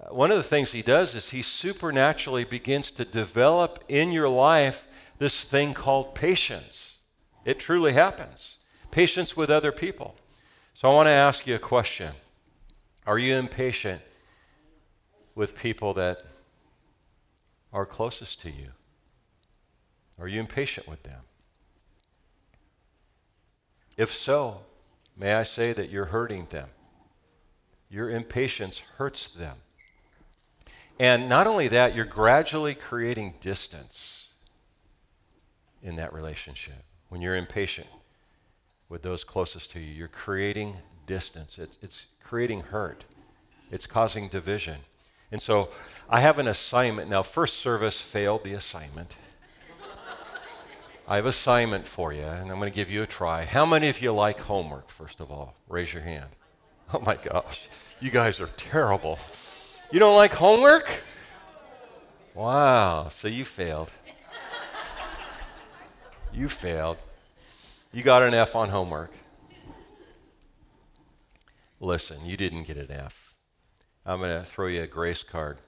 uh, 0.01 0.15
one 0.15 0.31
of 0.31 0.37
the 0.37 0.43
things 0.43 0.73
he 0.73 0.83
does 0.83 1.15
is 1.15 1.31
he 1.31 1.43
supernaturally 1.43 2.45
begins 2.45 2.91
to 2.93 3.05
develop 3.05 3.83
in 3.89 4.13
your 4.13 4.29
life 4.29 4.89
this 5.19 5.45
thing 5.45 5.75
called 5.75 6.15
patience. 6.15 6.99
It 7.45 7.61
truly 7.61 7.93
happens. 7.93 8.59
Patience 8.91 9.37
with 9.37 9.51
other 9.51 9.73
people. 9.73 10.17
So 10.75 10.89
I 10.89 10.95
want 10.95 11.07
to 11.07 11.13
ask 11.13 11.47
you 11.47 11.55
a 11.55 11.61
question 11.61 12.13
Are 13.07 13.19
you 13.19 13.37
impatient 13.37 14.03
with 15.35 15.57
people 15.57 15.95
that 15.95 16.25
are 17.73 17.87
closest 17.87 18.41
to 18.43 18.51
you? 18.51 18.69
Are 20.19 20.29
you 20.29 20.41
impatient 20.41 20.87
with 20.89 21.03
them? 21.03 21.21
If 23.97 24.13
so, 24.13 24.63
may 25.17 25.35
I 25.35 25.45
say 25.45 25.73
that 25.73 25.91
you're 25.91 26.07
hurting 26.07 26.47
them? 26.51 26.69
Your 27.89 28.11
impatience 28.11 28.81
hurts 28.97 29.29
them. 29.29 29.57
And 30.99 31.29
not 31.29 31.47
only 31.47 31.69
that, 31.69 31.95
you're 31.95 32.05
gradually 32.05 32.75
creating 32.75 33.35
distance 33.41 34.31
in 35.83 35.97
that 35.97 36.13
relationship. 36.13 36.83
When 37.09 37.21
you're 37.21 37.37
impatient 37.37 37.89
with 38.89 39.03
those 39.03 39.25
closest 39.25 39.71
to 39.73 39.81
you, 39.81 39.93
you're 39.93 40.09
creating 40.09 40.77
distance. 41.07 41.59
It's, 41.59 41.79
it's 41.83 42.07
creating 42.23 42.61
hurt, 42.61 43.05
it's 43.71 43.87
causing 43.87 44.29
division. 44.29 44.79
And 45.33 45.41
so 45.43 45.71
I 46.09 46.21
have 46.21 46.39
an 46.39 46.49
assignment. 46.49 47.11
Now, 47.11 47.23
first 47.23 47.57
service 47.57 48.01
failed 48.01 48.45
the 48.45 48.53
assignment. 48.55 49.17
I 51.07 51.17
have 51.17 51.27
assignment 51.27 51.87
for 51.87 52.15
you, 52.15 52.23
and 52.23 52.51
I'm 52.51 52.59
going 52.59 52.71
to 52.71 52.75
give 52.75 52.91
you 52.91 53.03
a 53.03 53.07
try. 53.07 53.45
How 53.45 53.67
many 53.67 53.91
of 53.91 54.01
you 54.01 54.11
like 54.13 54.41
homework, 54.41 54.89
first 54.89 55.21
of 55.21 55.31
all? 55.31 55.55
Raise 55.69 55.93
your 55.93 56.03
hand. 56.03 56.31
Oh 56.93 57.01
my 57.01 57.17
gosh, 57.17 57.63
you 58.01 58.11
guys 58.11 58.41
are 58.41 58.47
terrible. 58.57 59.19
You 59.91 59.99
don't 59.99 60.17
like 60.17 60.33
homework? 60.33 61.03
Wow, 62.35 63.09
so 63.09 63.27
you 63.27 63.45
failed. 63.45 63.91
You 66.33 66.49
failed. 66.49 66.99
You 67.93 68.03
got 68.03 68.23
an 68.23 68.35
F 68.35 68.57
on 68.57 68.69
homework. 68.69 69.13
Listen, 71.81 72.25
you 72.25 72.37
didn't 72.37 72.67
get 72.67 72.77
an 72.77 72.91
F. 72.91 73.35
I'm 74.07 74.21
going 74.21 74.39
to 74.39 74.45
throw 74.45 74.67
you 74.67 74.83
a 74.83 74.87
grace 74.87 75.23
card, 75.23 75.59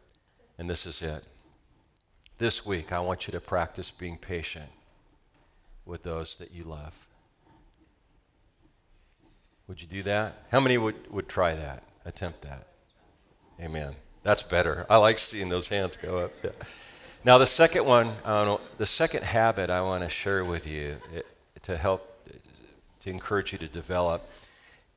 and 0.59 0.69
this 0.69 0.87
is 0.87 1.03
it. 1.03 1.25
This 2.39 2.65
week, 2.65 2.93
I 2.93 3.01
want 3.01 3.27
you 3.27 3.33
to 3.33 3.41
practice 3.41 3.91
being 3.91 4.19
patient 4.19 4.71
with 5.87 6.03
those 6.03 6.37
that 6.37 6.53
you 6.53 6.65
love. 6.65 6.95
Would 9.69 9.81
you 9.81 9.89
do 9.89 10.03
that? 10.03 10.45
How 10.51 10.61
many 10.61 10.77
would, 10.77 11.11
would 11.11 11.29
try 11.29 11.55
that, 11.55 11.83
attempt 12.05 12.43
that? 12.43 12.67
Amen. 13.61 13.95
That's 14.23 14.43
better. 14.43 14.85
I 14.91 14.99
like 14.99 15.19
seeing 15.19 15.49
those 15.49 15.69
hands 15.69 15.97
go 15.97 16.19
up. 16.19 16.33
Yeah. 16.43 16.51
Now, 17.25 17.39
the 17.39 17.47
second 17.47 17.85
one, 17.85 18.13
the 18.79 18.87
second 18.87 19.25
habit 19.25 19.71
I 19.71 19.81
want 19.81 20.05
to 20.05 20.11
share 20.11 20.45
with 20.45 20.67
you 20.67 20.97
it, 21.13 21.27
to 21.63 21.77
help, 21.77 22.29
to 23.01 23.11
encourage 23.11 23.53
you 23.53 23.59
to 23.59 23.69
develop, 23.69 24.29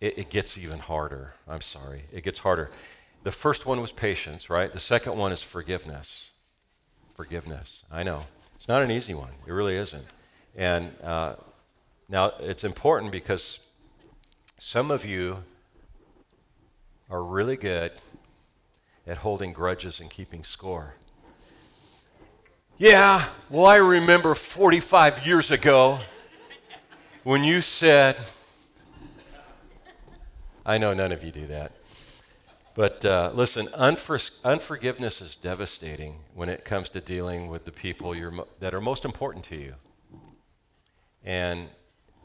it, 0.02 0.18
it 0.18 0.30
gets 0.30 0.58
even 0.58 0.78
harder. 0.78 1.34
I'm 1.48 1.62
sorry. 1.62 2.04
It 2.12 2.24
gets 2.24 2.38
harder. 2.38 2.70
The 3.24 3.32
first 3.32 3.66
one 3.66 3.82
was 3.82 3.92
patience, 3.92 4.50
right? 4.50 4.72
The 4.72 4.80
second 4.80 5.18
one 5.18 5.32
is 5.32 5.42
forgiveness. 5.42 6.30
Forgiveness. 7.16 7.84
I 7.92 8.04
know. 8.04 8.22
It's 8.56 8.68
not 8.68 8.84
an 8.84 8.92
easy 8.92 9.14
one. 9.14 9.32
It 9.48 9.52
really 9.52 9.76
isn't. 9.76 10.06
And 10.60 10.94
uh, 11.02 11.36
now 12.10 12.34
it's 12.42 12.66
important 12.66 13.14
because 13.14 13.60
some 14.58 14.92
of 14.92 15.06
you 15.06 15.42
are 17.10 17.24
really 17.24 17.56
good 17.56 17.94
at 19.08 19.16
holding 19.16 19.54
grudges 19.54 20.02
and 20.02 20.10
keeping 20.10 20.44
score. 20.44 20.96
Yeah, 22.78 23.30
well, 23.50 23.68
I 23.68 23.78
remember 23.78 24.36
45 24.36 25.26
years 25.26 25.50
ago 25.50 26.00
when 27.24 27.42
you 27.42 27.62
said, 27.62 28.18
I 30.66 30.78
know 30.78 30.94
none 30.94 31.14
of 31.14 31.24
you 31.24 31.32
do 31.32 31.48
that. 31.48 31.72
But 32.76 33.06
uh, 33.06 33.32
listen, 33.34 33.68
unfor- 33.68 34.38
unforgiveness 34.44 35.22
is 35.22 35.38
devastating 35.38 36.16
when 36.36 36.50
it 36.50 36.66
comes 36.66 36.90
to 36.90 37.00
dealing 37.00 37.48
with 37.48 37.64
the 37.64 37.72
people 37.72 38.14
mo- 38.14 38.48
that 38.60 38.74
are 38.74 38.82
most 38.82 39.06
important 39.06 39.46
to 39.46 39.56
you. 39.56 39.76
And 41.24 41.70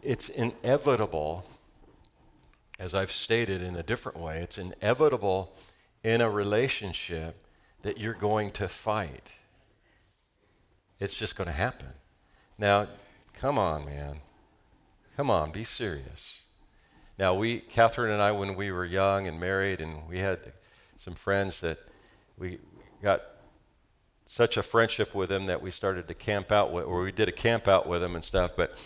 it's 0.03 0.29
inevitable, 0.29 1.45
as 2.79 2.95
I've 2.95 3.13
stated 3.13 3.63
in 3.63 3.77
a 3.77 3.83
different 3.83 4.19
way, 4.19 4.39
it's 4.41 4.59
inevitable 4.59 5.55
in 6.03 6.21
a 6.21 6.31
relationship 6.31 7.43
that 7.83 7.99
you're 7.99 8.15
going 8.15 8.51
to 8.53 8.69
fight. 8.69 9.33
It's 11.01 11.15
just 11.15 11.37
going 11.37 11.47
to 11.47 11.53
happen. 11.53 11.89
Now, 12.59 12.89
come 13.35 13.59
on, 13.59 13.85
man. 13.85 14.21
Come 15.17 15.31
on, 15.31 15.53
be 15.53 15.65
serious. 15.65 16.41
Now, 17.19 17.35
we, 17.35 17.61
Catherine 17.61 18.11
and 18.11 18.21
I, 18.21 18.33
when 18.33 18.57
we 18.57 18.73
were 18.73 18.85
young 18.85 19.27
and 19.27 19.39
married, 19.39 19.81
and 19.81 20.09
we 20.09 20.19
had 20.19 20.41
some 20.97 21.15
friends 21.15 21.61
that 21.61 21.79
we 22.37 22.59
got 23.03 23.23
such 24.27 24.57
a 24.57 24.63
friendship 24.63 25.15
with 25.15 25.31
him 25.31 25.47
that 25.47 25.61
we 25.61 25.71
started 25.71 26.09
to 26.09 26.15
camp 26.15 26.51
out 26.51 26.73
with, 26.73 26.85
or 26.85 27.03
we 27.03 27.13
did 27.13 27.29
a 27.29 27.33
camp 27.33 27.69
out 27.69 27.87
with 27.87 28.03
him 28.03 28.15
and 28.15 28.25
stuff. 28.25 28.53
But 28.57 28.77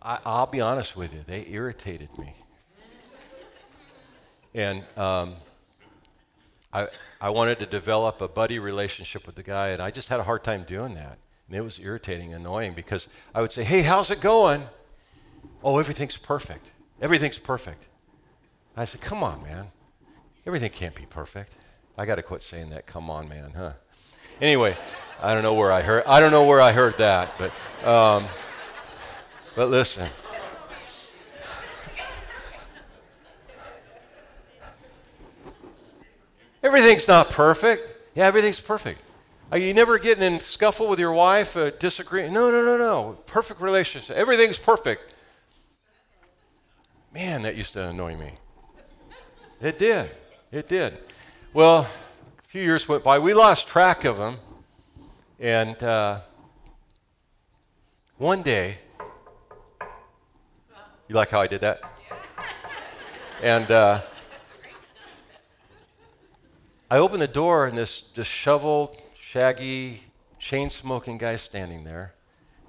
I, 0.00 0.18
will 0.24 0.46
be 0.46 0.60
honest 0.60 0.96
with 0.96 1.12
you, 1.12 1.24
they 1.26 1.46
irritated 1.48 2.16
me. 2.18 2.34
And 4.54 4.84
um, 4.96 5.34
I, 6.72 6.88
I 7.20 7.30
wanted 7.30 7.58
to 7.60 7.66
develop 7.66 8.20
a 8.20 8.28
buddy 8.28 8.58
relationship 8.58 9.26
with 9.26 9.34
the 9.34 9.42
guy, 9.42 9.68
and 9.68 9.82
I 9.82 9.90
just 9.90 10.08
had 10.08 10.20
a 10.20 10.22
hard 10.22 10.44
time 10.44 10.64
doing 10.64 10.94
that 10.94 11.18
And 11.48 11.56
it 11.56 11.62
was 11.62 11.80
irritating, 11.80 12.34
annoying 12.34 12.74
because 12.74 13.08
I 13.34 13.40
would 13.40 13.50
say, 13.50 13.64
Hey, 13.64 13.82
how's 13.82 14.10
it 14.10 14.20
going? 14.20 14.62
Oh, 15.62 15.78
everything's 15.78 16.16
perfect. 16.16 16.70
Everything's 17.00 17.38
perfect. 17.38 17.84
I 18.76 18.84
said, 18.84 19.00
Come 19.00 19.22
on, 19.22 19.42
man. 19.42 19.66
Everything 20.46 20.70
can't 20.70 20.94
be 20.94 21.06
perfect. 21.06 21.52
I 21.96 22.06
got 22.06 22.16
to 22.16 22.22
quit 22.22 22.42
saying 22.42 22.70
that. 22.70 22.86
Come 22.86 23.08
on, 23.08 23.28
man, 23.28 23.52
huh? 23.56 23.72
Anyway, 24.40 24.76
I 25.22 25.32
don't 25.32 25.42
know 25.42 25.54
where 25.54 25.70
I 25.70 25.82
heard. 25.82 26.04
I 26.06 26.20
don't 26.20 26.32
know 26.32 26.44
where 26.44 26.60
I 26.60 26.72
heard 26.72 26.98
that, 26.98 27.34
but 27.38 27.88
um, 27.88 28.26
but 29.54 29.70
listen. 29.70 30.08
Everything's 36.62 37.06
not 37.06 37.30
perfect. 37.30 37.90
Yeah, 38.14 38.24
everything's 38.24 38.58
perfect. 38.58 39.00
Are 39.52 39.58
you 39.58 39.74
never 39.74 39.98
getting 39.98 40.24
in 40.24 40.40
scuffle 40.40 40.88
with 40.88 40.98
your 40.98 41.12
wife, 41.12 41.56
uh, 41.56 41.70
disagreeing? 41.70 42.32
No, 42.32 42.50
no, 42.50 42.64
no, 42.64 42.76
no. 42.76 43.18
Perfect 43.26 43.60
relationship. 43.60 44.16
Everything's 44.16 44.58
perfect. 44.58 45.12
Man, 47.12 47.42
that 47.42 47.54
used 47.54 47.74
to 47.74 47.88
annoy 47.88 48.16
me. 48.16 48.32
It 49.60 49.78
did. 49.78 50.10
It 50.50 50.68
did. 50.68 50.98
Well, 51.52 51.86
few 52.54 52.62
years 52.62 52.88
went 52.88 53.02
by. 53.02 53.18
We 53.18 53.34
lost 53.34 53.66
track 53.66 54.04
of 54.04 54.16
them. 54.16 54.36
And 55.40 55.82
uh, 55.82 56.20
one 58.16 58.42
day, 58.42 58.78
you 61.08 61.16
like 61.16 61.30
how 61.30 61.40
I 61.40 61.48
did 61.48 61.62
that? 61.62 61.82
And 63.42 63.68
uh, 63.72 64.02
I 66.88 66.98
opened 66.98 67.22
the 67.22 67.26
door, 67.26 67.66
and 67.66 67.76
this 67.76 68.00
disheveled, 68.00 68.98
shaggy, 69.20 70.02
chain 70.38 70.70
smoking 70.70 71.18
guy 71.18 71.34
standing 71.34 71.82
there. 71.82 72.14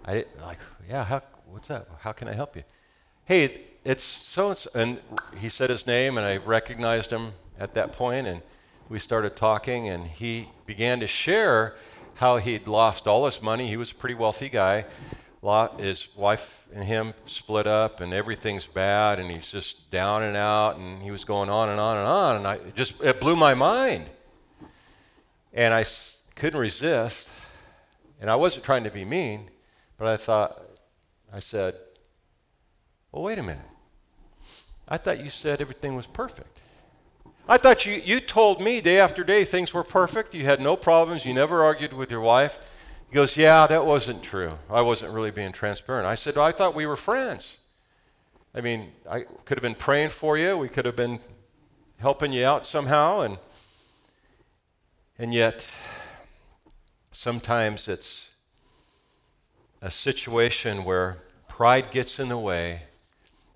I 0.04 0.16
didn't, 0.16 0.42
like, 0.42 0.58
yeah, 0.90 1.04
how, 1.04 1.22
what's 1.46 1.70
up? 1.70 1.88
How 2.02 2.12
can 2.12 2.28
I 2.28 2.34
help 2.34 2.56
you? 2.56 2.64
Hey, 3.26 3.62
it's 3.84 4.04
so 4.04 4.50
and 4.50 4.58
so. 4.58 4.70
And 4.74 5.00
he 5.40 5.48
said 5.48 5.70
his 5.70 5.86
name, 5.86 6.18
and 6.18 6.26
I 6.26 6.38
recognized 6.38 7.12
him 7.12 7.34
at 7.60 7.76
that 7.76 7.94
point, 7.94 8.26
and 8.26 8.42
we 8.90 9.00
started 9.00 9.36
talking, 9.36 9.90
and 9.90 10.06
he 10.08 10.50
began 10.66 11.00
to 11.00 11.08
share 11.08 11.76
how 12.16 12.38
he'd 12.38 12.68
lost 12.68 13.08
all 13.08 13.26
his 13.26 13.42
money. 13.42 13.68
He 13.68 13.78
was 13.78 13.92
a 13.92 13.96
pretty 13.96 14.16
wealthy 14.16 14.50
guy. 14.50 14.86
His 15.78 16.08
wife 16.16 16.68
and 16.74 16.84
him 16.84 17.14
split 17.28 17.68
up, 17.68 18.02
and 18.02 18.14
everything's 18.14 18.66
bad, 18.66 19.20
and 19.20 19.30
he's 19.30 19.52
just 19.52 19.92
down 19.92 20.24
and 20.24 20.36
out, 20.36 20.78
and 20.78 21.04
he 21.04 21.12
was 21.12 21.24
going 21.24 21.50
on 21.50 21.70
and 21.70 21.80
on 21.80 21.98
and 21.98 22.08
on, 22.08 22.36
and 22.38 22.48
I 22.48 22.56
it 22.56 22.76
just 22.76 23.00
it 23.04 23.20
blew 23.20 23.36
my 23.36 23.54
mind, 23.54 24.06
and 25.54 25.72
I 25.72 25.86
couldn't 26.36 26.60
resist, 26.60 27.30
and 28.20 28.28
I 28.30 28.36
wasn't 28.36 28.66
trying 28.66 28.86
to 28.86 28.90
be 28.90 29.06
mean, 29.06 29.52
but 30.00 30.08
I 30.08 30.18
thought, 30.18 30.60
I 31.32 31.40
said, 31.40 31.76
well, 33.12 33.22
wait 33.22 33.38
a 33.38 33.44
minute. 33.44 33.66
I 34.88 34.98
thought 34.98 35.24
you 35.24 35.30
said 35.30 35.62
everything 35.62 35.96
was 35.96 36.08
perfect. 36.08 36.60
I 37.48 37.58
thought 37.60 37.86
you, 37.86 38.02
you 38.04 38.20
told 38.20 38.60
me 38.60 38.82
day 38.82 39.00
after 39.00 39.24
day 39.24 39.44
things 39.44 39.74
were 39.74 39.84
perfect. 39.84 40.34
You 40.34 40.46
had 40.46 40.60
no 40.60 40.76
problems. 40.76 41.26
You 41.26 41.34
never 41.34 41.64
argued 41.64 41.94
with 41.94 42.10
your 42.10 42.22
wife. 42.22 42.60
He 43.08 43.14
goes, 43.14 43.38
Yeah, 43.38 43.68
that 43.68 43.86
wasn't 43.86 44.24
true. 44.24 44.58
I 44.70 44.82
wasn't 44.82 45.14
really 45.14 45.32
being 45.32 45.52
transparent. 45.52 46.08
I 46.08 46.16
said, 46.16 46.36
well, 46.36 46.46
I 46.46 46.52
thought 46.52 46.74
we 46.74 46.88
were 46.88 46.96
friends. 46.96 47.58
I 48.56 48.62
mean, 48.62 48.92
I 49.10 49.22
could 49.46 49.58
have 49.58 49.62
been 49.62 49.76
praying 49.76 50.10
for 50.10 50.38
you. 50.38 50.58
We 50.58 50.70
could 50.70 50.86
have 50.86 50.96
been 50.96 51.20
helping 51.98 52.34
you 52.34 52.46
out 52.46 52.66
somehow. 52.66 53.22
And, 53.22 53.38
and 55.20 55.34
yet, 55.34 55.68
sometimes 57.12 57.88
it's 57.88 58.30
a 59.82 59.92
situation 59.92 60.84
where 60.84 61.18
pride 61.48 61.92
gets 61.92 62.20
in 62.20 62.28
the 62.28 62.40
way 62.40 62.82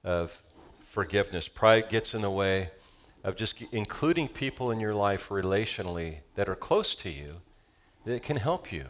of 0.03 0.39
forgiveness. 0.79 1.47
Pride 1.47 1.89
gets 1.89 2.13
in 2.13 2.21
the 2.21 2.29
way 2.29 2.69
of 3.23 3.35
just 3.35 3.61
including 3.71 4.27
people 4.27 4.71
in 4.71 4.79
your 4.79 4.93
life 4.93 5.29
relationally 5.29 6.17
that 6.35 6.47
are 6.47 6.55
close 6.55 6.95
to 6.95 7.09
you 7.09 7.41
that 8.05 8.23
can 8.23 8.37
help 8.37 8.71
you. 8.71 8.85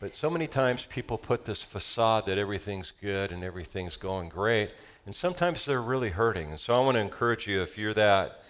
But 0.00 0.16
so 0.16 0.30
many 0.30 0.46
times 0.46 0.86
people 0.86 1.18
put 1.18 1.44
this 1.44 1.62
facade 1.62 2.24
that 2.26 2.38
everything's 2.38 2.90
good 3.02 3.32
and 3.32 3.44
everything's 3.44 3.96
going 3.96 4.30
great, 4.30 4.70
and 5.04 5.14
sometimes 5.14 5.64
they're 5.64 5.82
really 5.82 6.08
hurting. 6.08 6.48
And 6.50 6.58
so 6.58 6.74
I 6.74 6.84
want 6.84 6.94
to 6.94 7.00
encourage 7.00 7.46
you 7.46 7.60
if 7.60 7.76
you're 7.76 7.94
that 7.94 8.42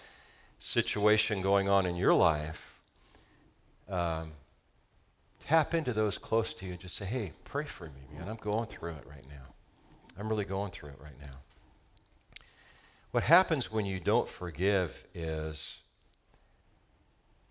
situation 0.59 1.41
going 1.41 1.67
on 1.67 1.85
in 1.85 1.97
your 1.97 2.13
life, 2.13 2.79
um, 3.89 4.31
tap 5.41 5.73
into 5.73 5.91
those 5.91 6.17
close 6.17 6.53
to 6.53 6.65
you 6.65 6.71
and 6.71 6.79
just 6.79 6.95
say, 6.95 7.05
hey, 7.05 7.33
pray 7.43 7.65
for 7.65 7.85
me, 7.87 8.17
man. 8.17 8.29
I'm 8.29 8.37
going 8.37 8.67
through 8.67 8.91
it 8.91 9.05
right 9.05 9.25
now. 9.27 9.53
I'm 10.17 10.29
really 10.29 10.45
going 10.45 10.71
through 10.71 10.91
it 10.91 10.99
right 11.01 11.19
now. 11.19 11.35
What 13.11 13.23
happens 13.23 13.69
when 13.69 13.85
you 13.85 13.99
don't 13.99 14.27
forgive 14.27 15.05
is 15.13 15.79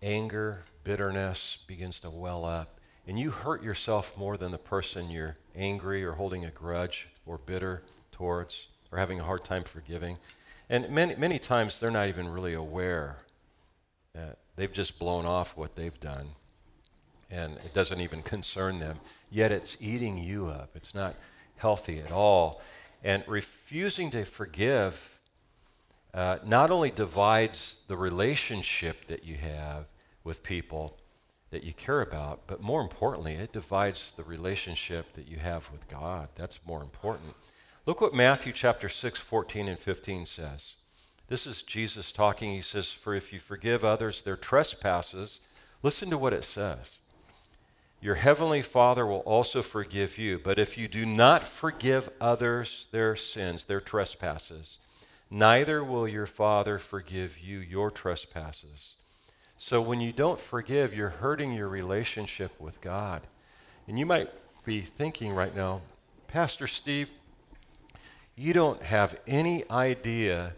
anger, 0.01 0.63
bitterness 0.83 1.59
begins 1.67 1.99
to 1.99 2.09
well 2.09 2.45
up, 2.45 2.79
and 3.05 3.19
you 3.19 3.29
hurt 3.29 3.61
yourself 3.61 4.17
more 4.17 4.37
than 4.37 4.51
the 4.51 4.57
person 4.57 5.11
you're 5.11 5.35
angry 5.55 6.03
or 6.03 6.13
holding 6.13 6.45
a 6.45 6.49
grudge 6.49 7.07
or 7.27 7.37
bitter 7.37 7.83
towards 8.11 8.69
or 8.91 8.97
having 8.97 9.19
a 9.19 9.23
hard 9.23 9.43
time 9.43 9.63
forgiving. 9.63 10.17
And 10.67 10.89
many, 10.89 11.15
many 11.15 11.37
times 11.37 11.79
they're 11.79 11.91
not 11.91 12.07
even 12.07 12.27
really 12.27 12.55
aware. 12.55 13.17
that 14.13 14.39
they've 14.55 14.73
just 14.73 14.97
blown 14.97 15.27
off 15.27 15.55
what 15.55 15.75
they've 15.75 15.99
done, 15.99 16.29
and 17.29 17.57
it 17.57 17.75
doesn't 17.75 18.01
even 18.01 18.23
concern 18.23 18.79
them. 18.79 18.99
Yet 19.29 19.51
it's 19.51 19.77
eating 19.79 20.17
you 20.17 20.47
up. 20.47 20.71
It's 20.73 20.95
not 20.95 21.15
healthy 21.57 21.99
at 21.99 22.11
all. 22.11 22.61
And 23.03 23.23
refusing 23.27 24.09
to 24.11 24.25
forgive 24.25 25.10
uh, 26.13 26.37
not 26.45 26.71
only 26.71 26.91
divides 26.91 27.77
the 27.87 27.95
relationship 27.95 29.07
that 29.07 29.23
you 29.23 29.35
have 29.35 29.85
with 30.23 30.43
people 30.43 30.97
that 31.51 31.63
you 31.63 31.73
care 31.73 32.01
about, 32.01 32.41
but 32.47 32.61
more 32.61 32.81
importantly, 32.81 33.33
it 33.33 33.53
divides 33.53 34.13
the 34.15 34.23
relationship 34.23 35.13
that 35.13 35.27
you 35.27 35.37
have 35.37 35.69
with 35.71 35.87
God. 35.87 36.29
That's 36.35 36.59
more 36.65 36.81
important. 36.81 37.33
Look 37.85 37.99
what 38.01 38.13
Matthew 38.13 38.53
chapter 38.53 38.89
6, 38.89 39.19
14 39.19 39.67
and 39.67 39.79
15 39.79 40.25
says. 40.25 40.73
This 41.27 41.47
is 41.47 41.61
Jesus 41.61 42.11
talking. 42.11 42.53
He 42.53 42.61
says, 42.61 42.91
For 42.91 43.15
if 43.15 43.31
you 43.31 43.39
forgive 43.39 43.83
others 43.83 44.21
their 44.21 44.35
trespasses, 44.35 45.39
listen 45.81 46.09
to 46.09 46.17
what 46.17 46.33
it 46.33 46.45
says. 46.45 46.99
Your 48.01 48.15
heavenly 48.15 48.61
Father 48.61 49.05
will 49.05 49.19
also 49.19 49.61
forgive 49.61 50.17
you. 50.17 50.39
But 50.39 50.59
if 50.59 50.77
you 50.77 50.87
do 50.87 51.05
not 51.05 51.43
forgive 51.43 52.09
others 52.19 52.87
their 52.91 53.15
sins, 53.15 53.65
their 53.65 53.79
trespasses, 53.79 54.79
neither 55.31 55.83
will 55.83 56.07
your 56.07 56.27
Father 56.27 56.77
forgive 56.77 57.39
you 57.39 57.57
your 57.57 57.89
trespasses. 57.89 58.95
So 59.57 59.81
when 59.81 60.01
you 60.01 60.11
don't 60.11 60.39
forgive, 60.39 60.93
you're 60.93 61.09
hurting 61.09 61.53
your 61.53 61.69
relationship 61.69 62.51
with 62.59 62.81
God. 62.81 63.21
And 63.87 63.97
you 63.97 64.05
might 64.05 64.29
be 64.65 64.81
thinking 64.81 65.33
right 65.33 65.55
now, 65.55 65.81
Pastor 66.27 66.67
Steve, 66.67 67.09
you 68.35 68.53
don't 68.53 68.81
have 68.81 69.19
any 69.27 69.63
idea 69.69 70.53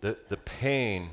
the, 0.00 0.16
the 0.28 0.36
pain 0.36 1.10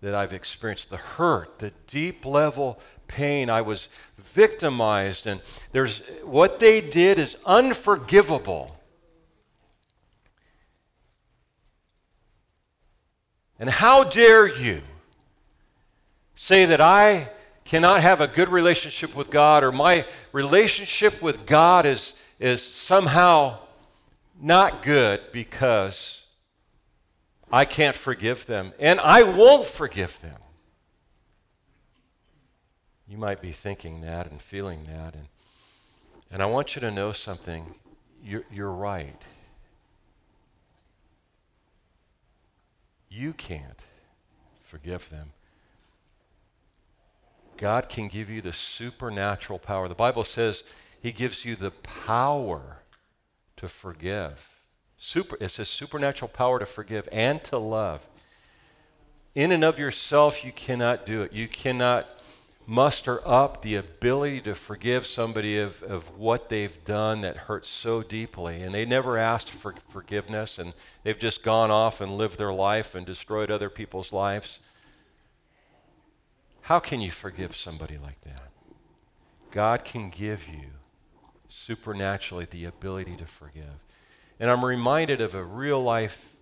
that 0.00 0.14
I've 0.14 0.32
experienced, 0.32 0.90
the 0.90 0.96
hurt, 0.96 1.58
the 1.58 1.72
deep 1.86 2.26
level 2.26 2.78
pain. 3.08 3.48
I 3.48 3.62
was 3.62 3.88
victimized, 4.18 5.26
and 5.26 5.40
there's 5.72 6.02
what 6.22 6.58
they 6.58 6.80
did 6.80 7.18
is 7.18 7.38
unforgivable. 7.46 8.78
And 13.64 13.70
how 13.70 14.04
dare 14.04 14.46
you 14.46 14.82
say 16.34 16.66
that 16.66 16.82
I 16.82 17.30
cannot 17.64 18.02
have 18.02 18.20
a 18.20 18.28
good 18.28 18.50
relationship 18.50 19.16
with 19.16 19.30
God 19.30 19.64
or 19.64 19.72
my 19.72 20.04
relationship 20.32 21.22
with 21.22 21.46
God 21.46 21.86
is, 21.86 22.12
is 22.38 22.62
somehow 22.62 23.56
not 24.38 24.82
good 24.82 25.22
because 25.32 26.26
I 27.50 27.64
can't 27.64 27.96
forgive 27.96 28.44
them 28.44 28.74
and 28.78 29.00
I 29.00 29.22
won't 29.22 29.64
forgive 29.64 30.20
them. 30.20 30.40
You 33.08 33.16
might 33.16 33.40
be 33.40 33.52
thinking 33.52 34.02
that 34.02 34.30
and 34.30 34.42
feeling 34.42 34.84
that. 34.88 35.14
And, 35.14 35.28
and 36.30 36.42
I 36.42 36.46
want 36.46 36.76
you 36.76 36.82
to 36.82 36.90
know 36.90 37.12
something. 37.12 37.74
You're, 38.22 38.44
you're 38.52 38.70
right. 38.70 39.22
You 43.14 43.32
can't 43.32 43.78
forgive 44.64 45.08
them. 45.08 45.30
God 47.56 47.88
can 47.88 48.08
give 48.08 48.28
you 48.28 48.42
the 48.42 48.52
supernatural 48.52 49.60
power. 49.60 49.86
The 49.86 49.94
Bible 49.94 50.24
says 50.24 50.64
He 51.00 51.12
gives 51.12 51.44
you 51.44 51.54
the 51.54 51.70
power 51.70 52.78
to 53.56 53.68
forgive. 53.68 54.50
Super, 54.98 55.36
it 55.38 55.50
says 55.50 55.68
supernatural 55.68 56.28
power 56.28 56.58
to 56.58 56.66
forgive 56.66 57.08
and 57.12 57.42
to 57.44 57.56
love. 57.56 58.00
In 59.36 59.52
and 59.52 59.62
of 59.62 59.78
yourself, 59.78 60.44
you 60.44 60.50
cannot 60.50 61.06
do 61.06 61.22
it. 61.22 61.32
You 61.32 61.46
cannot 61.46 62.08
muster 62.66 63.20
up 63.26 63.62
the 63.62 63.76
ability 63.76 64.40
to 64.40 64.54
forgive 64.54 65.04
somebody 65.04 65.58
of, 65.58 65.82
of 65.82 66.18
what 66.18 66.48
they've 66.48 66.82
done 66.84 67.20
that 67.20 67.36
hurts 67.36 67.68
so 67.68 68.02
deeply. 68.02 68.62
And 68.62 68.74
they 68.74 68.86
never 68.86 69.18
asked 69.18 69.50
for 69.50 69.74
forgiveness 69.88 70.58
and 70.58 70.72
they've 71.02 71.18
just 71.18 71.42
gone 71.42 71.70
off 71.70 72.00
and 72.00 72.16
lived 72.16 72.38
their 72.38 72.52
life 72.52 72.94
and 72.94 73.04
destroyed 73.04 73.50
other 73.50 73.68
people's 73.68 74.12
lives. 74.12 74.60
How 76.62 76.78
can 76.78 77.00
you 77.00 77.10
forgive 77.10 77.54
somebody 77.54 77.98
like 77.98 78.20
that? 78.22 78.50
God 79.50 79.84
can 79.84 80.08
give 80.08 80.48
you 80.48 80.70
supernaturally 81.48 82.46
the 82.50 82.64
ability 82.64 83.16
to 83.16 83.26
forgive. 83.26 83.84
And 84.40 84.50
I'm 84.50 84.64
reminded 84.64 85.20
of 85.20 85.34
a 85.34 85.44
real 85.44 85.82
life 85.82 86.34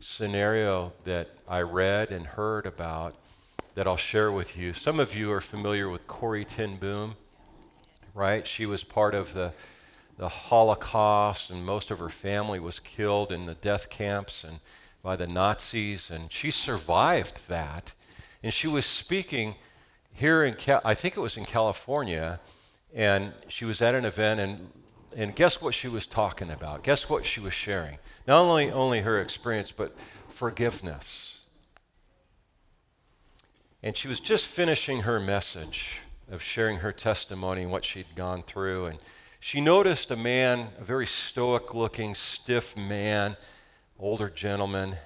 scenario 0.00 0.92
that 1.04 1.28
I 1.48 1.60
read 1.62 2.10
and 2.12 2.24
heard 2.24 2.66
about 2.66 3.16
that 3.78 3.86
I'll 3.86 3.96
share 3.96 4.32
with 4.32 4.58
you. 4.58 4.72
Some 4.72 4.98
of 4.98 5.14
you 5.14 5.30
are 5.30 5.40
familiar 5.40 5.88
with 5.88 6.08
Corrie 6.08 6.44
Ten 6.44 6.78
Boom, 6.78 7.14
right? 8.12 8.44
She 8.44 8.66
was 8.66 8.82
part 8.82 9.14
of 9.14 9.32
the, 9.34 9.52
the 10.16 10.28
Holocaust, 10.28 11.50
and 11.50 11.64
most 11.64 11.92
of 11.92 12.00
her 12.00 12.08
family 12.08 12.58
was 12.58 12.80
killed 12.80 13.30
in 13.30 13.46
the 13.46 13.54
death 13.54 13.88
camps 13.88 14.42
and 14.42 14.58
by 15.04 15.14
the 15.14 15.28
Nazis, 15.28 16.10
and 16.10 16.32
she 16.32 16.50
survived 16.50 17.48
that. 17.48 17.92
And 18.42 18.52
she 18.52 18.66
was 18.66 18.84
speaking 18.84 19.54
here 20.12 20.42
in, 20.42 20.56
I 20.84 20.94
think 20.94 21.16
it 21.16 21.20
was 21.20 21.36
in 21.36 21.44
California, 21.44 22.40
and 22.96 23.32
she 23.46 23.64
was 23.64 23.80
at 23.80 23.94
an 23.94 24.04
event, 24.04 24.40
and 24.40 24.68
and 25.14 25.36
guess 25.36 25.62
what 25.62 25.72
she 25.72 25.86
was 25.86 26.08
talking 26.08 26.50
about? 26.50 26.82
Guess 26.82 27.08
what 27.08 27.24
she 27.24 27.38
was 27.38 27.54
sharing? 27.54 27.98
Not 28.26 28.40
only 28.40 28.72
only 28.72 29.02
her 29.02 29.20
experience, 29.20 29.70
but 29.70 29.96
forgiveness. 30.28 31.37
And 33.82 33.96
she 33.96 34.08
was 34.08 34.20
just 34.20 34.46
finishing 34.46 35.02
her 35.02 35.20
message 35.20 36.00
of 36.30 36.42
sharing 36.42 36.78
her 36.78 36.92
testimony 36.92 37.62
and 37.62 37.70
what 37.70 37.84
she'd 37.84 38.14
gone 38.16 38.42
through. 38.42 38.86
And 38.86 38.98
she 39.40 39.60
noticed 39.60 40.10
a 40.10 40.16
man, 40.16 40.68
a 40.78 40.84
very 40.84 41.06
stoic 41.06 41.74
looking, 41.74 42.14
stiff 42.14 42.76
man, 42.76 43.36
older 43.98 44.28
gentleman, 44.28 44.96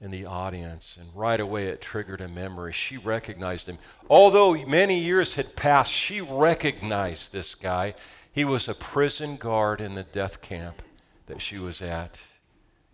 in 0.00 0.10
the 0.10 0.26
audience. 0.26 0.96
And 1.00 1.08
right 1.14 1.40
away 1.40 1.68
it 1.68 1.80
triggered 1.80 2.20
a 2.20 2.28
memory. 2.28 2.72
She 2.72 2.98
recognized 2.98 3.68
him. 3.68 3.78
Although 4.08 4.54
many 4.64 5.00
years 5.00 5.34
had 5.34 5.56
passed, 5.56 5.92
she 5.92 6.20
recognized 6.20 7.32
this 7.32 7.54
guy. 7.54 7.94
He 8.32 8.44
was 8.44 8.68
a 8.68 8.74
prison 8.74 9.36
guard 9.36 9.80
in 9.80 9.94
the 9.94 10.04
death 10.04 10.40
camp 10.40 10.82
that 11.26 11.42
she 11.42 11.58
was 11.58 11.82
at. 11.82 12.20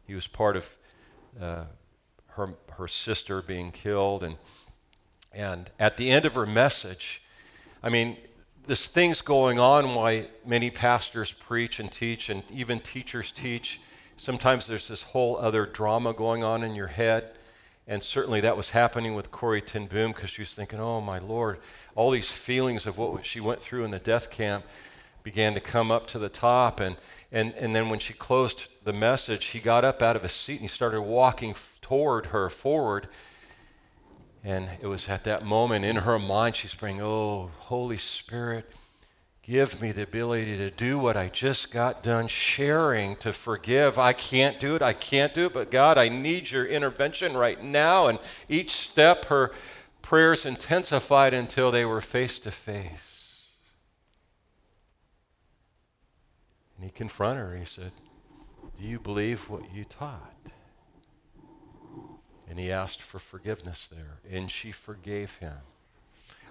He 0.07 0.14
was 0.14 0.27
part 0.27 0.57
of 0.57 0.77
uh, 1.40 1.64
her, 2.29 2.55
her 2.71 2.88
sister 2.88 3.43
being 3.43 3.71
killed. 3.73 4.23
And, 4.23 4.37
and 5.33 5.71
at 5.79 5.97
the 5.97 6.11
end 6.11 6.25
of 6.25 6.35
her 6.35 6.47
message, 6.47 7.23
I 7.83 7.88
mean, 7.88 8.17
this 8.67 8.87
thing's 8.87 9.23
going 9.23 9.59
on 9.59 9.95
why 9.95 10.27
many 10.45 10.71
pastors 10.71 11.33
preach 11.33 11.81
and 11.81 11.91
teach, 11.91 12.29
and 12.29 12.43
even 12.51 12.81
teachers 12.81 13.33
teach. 13.33 13.81
Sometimes 14.19 14.67
there's 14.67 14.88
this 14.88 15.03
whole 15.03 15.37
other 15.38 15.64
drama 15.64 16.12
going 16.12 16.45
on 16.45 16.62
in 16.62 16.75
your 16.75 16.87
head. 16.87 17.33
And 17.87 18.03
certainly 18.03 18.43
that 18.43 18.55
was 18.55 18.69
happening 18.69 19.14
with 19.14 19.31
Corrie 19.31 19.62
Ten 19.62 19.87
Boom 19.87 20.12
because 20.12 20.29
she 20.29 20.43
was 20.43 20.55
thinking, 20.55 20.79
oh 20.79 21.01
my 21.01 21.19
Lord, 21.19 21.59
all 21.95 22.11
these 22.11 22.31
feelings 22.31 22.87
of 22.87 22.99
what 22.99 23.25
she 23.25 23.41
went 23.41 23.61
through 23.61 23.85
in 23.85 23.91
the 23.91 23.99
death 23.99 24.31
camp 24.31 24.67
began 25.23 25.55
to 25.55 25.61
come 25.61 25.91
up 25.91 26.07
to 26.09 26.19
the 26.19 26.29
top. 26.29 26.81
And, 26.81 26.97
and, 27.33 27.55
and 27.55 27.75
then 27.75 27.88
when 27.88 27.99
she 27.99 28.12
closed 28.12 28.67
the 28.85 28.93
message, 28.93 29.47
he 29.47 29.61
got 29.61 29.85
up 29.85 30.03
out 30.03 30.17
of 30.17 30.23
his 30.23 30.33
seat 30.33 30.61
and 30.61 30.62
he 30.62 30.69
started 30.69 31.01
walking 31.01 31.55
toward 31.88 32.27
her 32.27 32.51
forward. 32.51 33.09
And 34.44 34.68
it 34.81 34.87
was 34.87 35.09
at 35.09 35.24
that 35.24 35.44
moment 35.44 35.85
in 35.85 35.96
her 35.96 36.18
mind, 36.18 36.55
she's 36.55 36.74
praying, 36.74 37.01
Oh, 37.01 37.51
Holy 37.59 37.96
Spirit, 37.96 38.70
give 39.42 39.81
me 39.81 39.92
the 39.92 40.03
ability 40.03 40.59
to 40.59 40.70
do 40.70 40.98
what 40.98 41.16
I 41.16 41.29
just 41.29 41.72
got 41.72 42.03
done 42.03 42.29
sharing, 42.29 43.16
to 43.16 43.33
forgive. 43.33 43.98
I 43.98 44.12
can't 44.12 44.61
do 44.61 44.77
it. 44.77 44.83
I 44.83 44.92
can't 44.92 45.33
do 45.33 45.46
it. 45.46 45.55
But 45.55 45.70
God, 45.70 45.96
I 45.96 46.09
need 46.09 46.51
your 46.51 46.66
intervention 46.66 47.35
right 47.35 47.62
now. 47.62 48.09
And 48.09 48.18
each 48.48 48.72
step, 48.72 49.24
her 49.27 49.53
prayers 50.03 50.44
intensified 50.44 51.33
until 51.33 51.70
they 51.70 51.87
were 51.87 52.03
face 52.03 52.38
to 52.40 52.51
face. 52.51 53.46
And 56.77 56.85
he 56.85 56.90
confronted 56.90 57.44
her. 57.44 57.57
He 57.57 57.64
said, 57.64 57.92
Do 58.77 58.85
you 58.85 59.01
believe 59.01 59.48
what 59.48 59.74
you 59.74 59.85
taught? 59.85 60.35
And 62.49 62.59
he 62.59 62.73
asked 62.73 63.03
for 63.03 63.19
forgiveness 63.19 63.89
there, 63.89 64.21
and 64.31 64.51
she 64.51 64.73
forgave 64.73 65.37
him. 65.37 65.57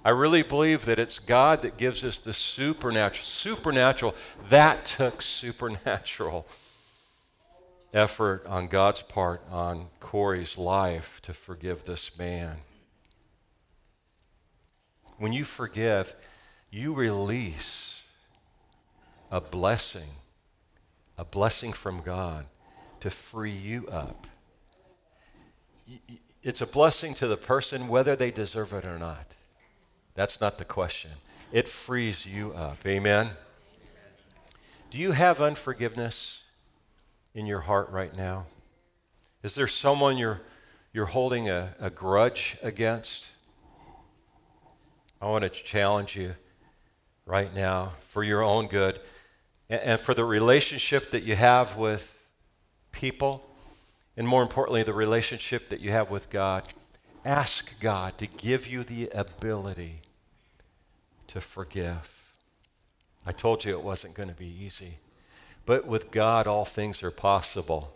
I 0.05 0.11
really 0.11 0.43
believe 0.43 0.85
that 0.85 0.99
it's 0.99 1.19
God 1.19 1.63
that 1.63 1.77
gives 1.77 2.03
us 2.03 2.19
the 2.19 2.33
supernatural. 2.33 3.23
Supernatural, 3.23 4.15
that 4.49 4.85
took 4.85 5.21
supernatural 5.21 6.47
effort 7.93 8.45
on 8.45 8.67
God's 8.67 9.01
part 9.01 9.41
on 9.49 9.87
Corrie's 9.99 10.57
life 10.57 11.19
to 11.23 11.33
forgive 11.33 11.85
this 11.85 12.17
man. 12.17 12.57
When 15.17 15.33
you 15.33 15.43
forgive, 15.43 16.13
you 16.69 16.93
release 16.93 18.03
a 19.31 19.41
blessing, 19.41 20.09
a 21.17 21.25
blessing 21.25 21.73
from 21.73 22.01
God 22.01 22.45
to 22.99 23.09
free 23.09 23.51
you 23.51 23.87
up. 23.87 24.27
It's 26.43 26.61
a 26.61 26.67
blessing 26.67 27.13
to 27.15 27.27
the 27.27 27.37
person 27.37 27.87
whether 27.87 28.15
they 28.15 28.31
deserve 28.31 28.73
it 28.73 28.85
or 28.85 28.97
not. 28.97 29.35
That's 30.13 30.41
not 30.41 30.57
the 30.57 30.65
question. 30.65 31.11
It 31.51 31.67
frees 31.67 32.25
you 32.25 32.53
up. 32.53 32.77
Amen? 32.85 33.29
Do 34.89 34.97
you 34.97 35.11
have 35.11 35.41
unforgiveness 35.41 36.43
in 37.33 37.45
your 37.45 37.59
heart 37.59 37.89
right 37.91 38.15
now? 38.15 38.45
Is 39.43 39.55
there 39.55 39.67
someone 39.67 40.17
you're, 40.17 40.41
you're 40.93 41.05
holding 41.05 41.49
a, 41.49 41.73
a 41.79 41.89
grudge 41.89 42.57
against? 42.63 43.29
I 45.21 45.27
want 45.27 45.43
to 45.43 45.49
challenge 45.49 46.15
you 46.15 46.35
right 47.25 47.53
now 47.53 47.93
for 48.09 48.23
your 48.23 48.43
own 48.43 48.67
good 48.67 48.99
and 49.69 49.99
for 49.99 50.13
the 50.13 50.25
relationship 50.25 51.11
that 51.11 51.23
you 51.23 51.35
have 51.35 51.75
with 51.77 52.13
people, 52.91 53.46
and 54.17 54.27
more 54.27 54.41
importantly, 54.41 54.81
the 54.81 54.93
relationship 54.93 55.69
that 55.69 55.79
you 55.79 55.91
have 55.91 56.09
with 56.09 56.31
God. 56.31 56.63
Ask 57.23 57.79
God 57.79 58.17
to 58.17 58.25
give 58.25 58.67
you 58.67 58.83
the 58.83 59.09
ability 59.09 60.01
to 61.27 61.39
forgive. 61.39 62.33
I 63.25 63.31
told 63.31 63.63
you 63.63 63.73
it 63.73 63.83
wasn't 63.83 64.15
going 64.15 64.29
to 64.29 64.35
be 64.35 64.47
easy. 64.47 64.95
But 65.67 65.85
with 65.85 66.09
God, 66.09 66.47
all 66.47 66.65
things 66.65 67.03
are 67.03 67.11
possible. 67.11 67.95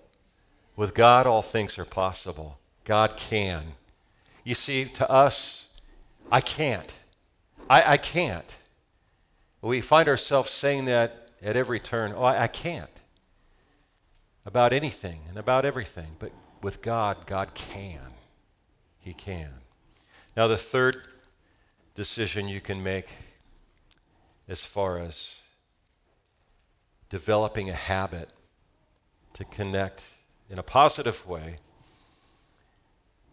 With 0.75 0.93
God, 0.93 1.25
all 1.25 1.41
things 1.41 1.79
are 1.79 1.85
possible. 1.85 2.59
God 2.85 3.17
can. 3.17 3.73
You 4.43 4.53
see, 4.53 4.85
to 4.85 5.09
us, 5.09 5.69
I 6.31 6.41
can't. 6.41 6.93
I, 7.69 7.93
I 7.93 7.97
can't. 7.97 8.55
We 9.61 9.81
find 9.81 10.07
ourselves 10.07 10.51
saying 10.51 10.85
that 10.85 11.29
at 11.41 11.55
every 11.55 11.79
turn, 11.79 12.13
oh, 12.15 12.23
I, 12.23 12.43
I 12.43 12.47
can't 12.47 12.89
about 14.45 14.73
anything 14.73 15.21
and 15.29 15.37
about 15.37 15.65
everything. 15.65 16.15
But 16.19 16.31
with 16.61 16.81
God, 16.81 17.25
God 17.25 17.53
can. 17.53 18.01
He 18.99 19.13
can. 19.13 19.51
Now, 20.35 20.47
the 20.47 20.57
third 20.57 21.07
decision 21.95 22.47
you 22.47 22.61
can 22.61 22.81
make 22.81 23.09
as 24.47 24.63
far 24.63 24.97
as 24.99 25.41
developing 27.09 27.69
a 27.69 27.73
habit 27.73 28.29
to 29.33 29.45
connect 29.45 30.03
in 30.49 30.59
a 30.59 30.63
positive 30.63 31.27
way 31.27 31.57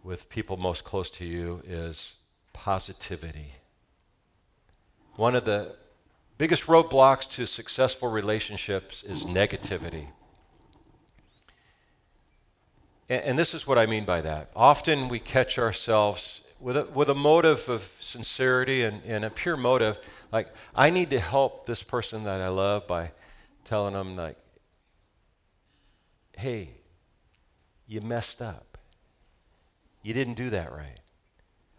with 0.02 0.28
people 0.28 0.56
most 0.56 0.84
close 0.84 1.10
to 1.10 1.24
you 1.24 1.62
is 1.66 2.14
positivity. 2.52 3.52
One 5.16 5.34
of 5.34 5.44
the 5.44 5.74
biggest 6.38 6.66
roadblocks 6.66 7.30
to 7.32 7.46
successful 7.46 8.08
relationships 8.08 9.02
is 9.02 9.24
negativity. 9.24 10.06
And, 13.08 13.22
and, 13.22 13.38
this 13.38 13.54
is 13.54 13.66
what 13.66 13.78
I 13.78 13.86
mean 13.86 14.04
by 14.04 14.20
that. 14.20 14.50
Often 14.54 15.08
we 15.08 15.18
catch 15.18 15.58
ourselves 15.58 16.42
with 16.60 16.76
a, 16.76 16.84
with 16.84 17.08
a 17.08 17.14
motive 17.14 17.68
of 17.68 17.90
sincerity 18.00 18.82
and, 18.82 19.02
and 19.04 19.24
a 19.24 19.30
pure 19.30 19.56
motive, 19.56 19.98
like, 20.32 20.48
I 20.74 20.90
need 20.90 21.10
to 21.10 21.20
help 21.20 21.66
this 21.66 21.82
person 21.82 22.24
that 22.24 22.40
I 22.40 22.48
love 22.48 22.86
by 22.86 23.12
telling 23.64 23.94
them, 23.94 24.16
like, 24.16 24.36
hey, 26.36 26.70
you 27.86 28.00
messed 28.00 28.42
up. 28.42 28.78
You 30.02 30.14
didn't 30.14 30.34
do 30.34 30.50
that 30.50 30.72
right. 30.72 31.00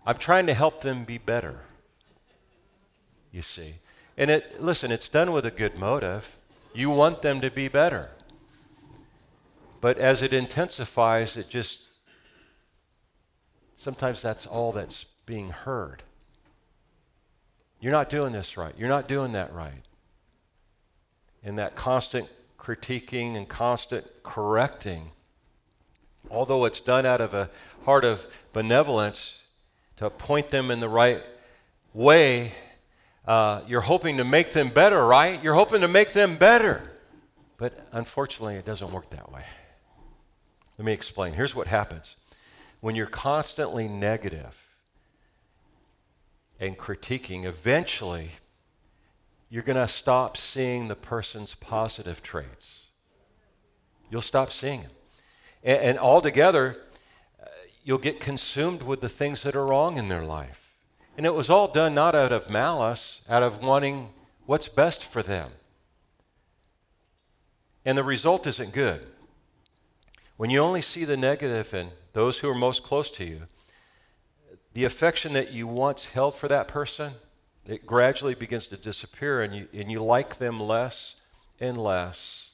I'm 0.06 0.18
trying 0.18 0.48
to 0.48 0.54
help 0.54 0.82
them 0.82 1.04
be 1.04 1.18
better, 1.18 1.60
you 3.32 3.42
see. 3.42 3.76
And 4.18 4.32
it, 4.32 4.62
listen, 4.62 4.92
it's 4.92 5.10
done 5.10 5.32
with 5.32 5.46
a 5.46 5.52
good 5.52 5.78
motive. 5.78 6.38
You 6.74 6.90
want 6.90 7.22
them 7.22 7.42
to 7.42 7.52
be 7.52 7.68
better. 7.68 8.10
But 9.82 9.98
as 9.98 10.22
it 10.22 10.34
intensifies, 10.34 11.38
it 11.38 11.50
just, 11.50 11.84
sometimes 13.78 14.22
that's 14.22 14.46
all 14.46 14.72
that's 14.72 15.06
being 15.26 15.50
heard. 15.50 16.04
You're 17.80 17.94
not 17.94 18.10
doing 18.10 18.34
this 18.34 18.58
right. 18.58 18.74
You're 18.78 18.90
not 18.90 19.08
doing 19.08 19.34
that 19.34 19.54
right. 19.54 19.84
And 21.44 21.58
that 21.60 21.76
constant 21.76 22.28
critiquing 22.60 23.38
and 23.38 23.48
constant 23.48 24.06
correcting, 24.24 25.12
although 26.30 26.66
it's 26.66 26.82
done 26.82 27.06
out 27.06 27.22
of 27.22 27.34
a 27.34 27.50
heart 27.86 28.04
of 28.04 28.26
benevolence 28.52 29.42
to 29.98 30.10
point 30.10 30.50
them 30.50 30.72
in 30.72 30.82
the 30.82 30.90
right 30.90 31.24
way, 31.94 32.52
uh, 33.26 33.62
you're 33.68 33.82
hoping 33.82 34.18
to 34.18 34.26
make 34.26 34.52
them 34.52 34.70
better, 34.70 35.06
right? 35.06 35.42
You're 35.42 35.54
hoping 35.54 35.82
to 35.82 35.88
make 35.88 36.12
them 36.12 36.36
better. 36.36 36.82
But 37.58 37.88
unfortunately, 37.92 38.56
it 38.56 38.66
doesn't 38.66 38.92
work 38.92 39.10
that 39.12 39.32
way. 39.32 39.44
Let 40.80 40.86
me 40.86 40.94
explain. 40.94 41.34
Here's 41.34 41.54
what 41.54 41.68
happens 41.68 42.16
when 42.80 42.96
you're 42.96 43.06
constantly 43.06 43.90
negative 43.90 44.58
and 46.58 46.78
critiquing, 46.78 47.44
eventually 47.44 48.30
you're 49.50 49.64
going 49.64 49.76
to 49.76 49.90
stop 49.90 50.38
seeing 50.38 50.88
the 50.88 50.96
person's 50.96 51.54
positive 51.56 52.24
traits. 52.24 52.86
You'll 54.10 54.22
stop 54.22 54.52
seeing 54.52 54.84
them. 54.84 54.92
And, 55.66 55.82
and 55.82 56.00
altogether, 56.00 56.78
uh, 57.44 57.48
you'll 57.84 57.98
get 57.98 58.22
consumed 58.22 58.82
with 58.82 59.02
the 59.02 59.10
things 59.10 59.44
that 59.44 59.58
are 59.58 59.66
wrong 59.66 59.98
in 59.98 60.08
their 60.08 60.24
life. 60.24 60.78
And 61.18 61.26
it 61.26 61.34
was 61.34 61.50
all 61.50 61.68
done 61.68 61.94
not 61.94 62.16
out 62.16 62.32
of 62.32 62.50
malice, 62.50 63.22
out 63.28 63.44
of 63.44 63.62
wanting 63.62 64.12
what's 64.46 64.70
best 64.70 65.04
for 65.04 65.22
them. 65.24 65.52
And 67.84 67.98
the 67.98 68.04
result 68.06 68.48
isn't 68.48 68.72
good. 68.72 69.06
When 70.40 70.50
you 70.50 70.62
only 70.62 70.82
see 70.82 71.04
the 71.04 71.18
negative 71.18 71.74
in 71.74 71.90
those 72.14 72.40
who 72.40 72.50
are 72.50 72.56
most 72.56 72.82
close 72.82 73.12
to 73.12 73.26
you, 73.26 73.42
the 74.72 74.86
affection 74.86 75.34
that 75.34 75.52
you 75.52 75.68
once 75.68 76.06
held 76.06 76.34
for 76.34 76.48
that 76.48 76.70
person, 76.70 77.12
it 77.68 77.86
gradually 77.86 78.36
begins 78.36 78.66
to 78.68 78.78
disappear 78.78 79.42
and 79.42 79.54
you, 79.54 79.68
and 79.74 79.92
you 79.92 80.02
like 80.02 80.38
them 80.38 80.58
less 80.58 81.18
and 81.60 81.78
less 81.78 82.52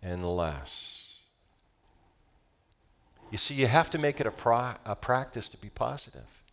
and 0.00 0.24
less. 0.24 1.12
You 3.32 3.38
see, 3.38 3.54
you 3.54 3.66
have 3.66 3.90
to 3.90 3.98
make 3.98 4.20
it 4.20 4.28
a, 4.28 4.30
pro- 4.30 4.76
a 4.84 4.94
practice 4.94 5.48
to 5.48 5.56
be 5.56 5.70
positive. 5.70 6.44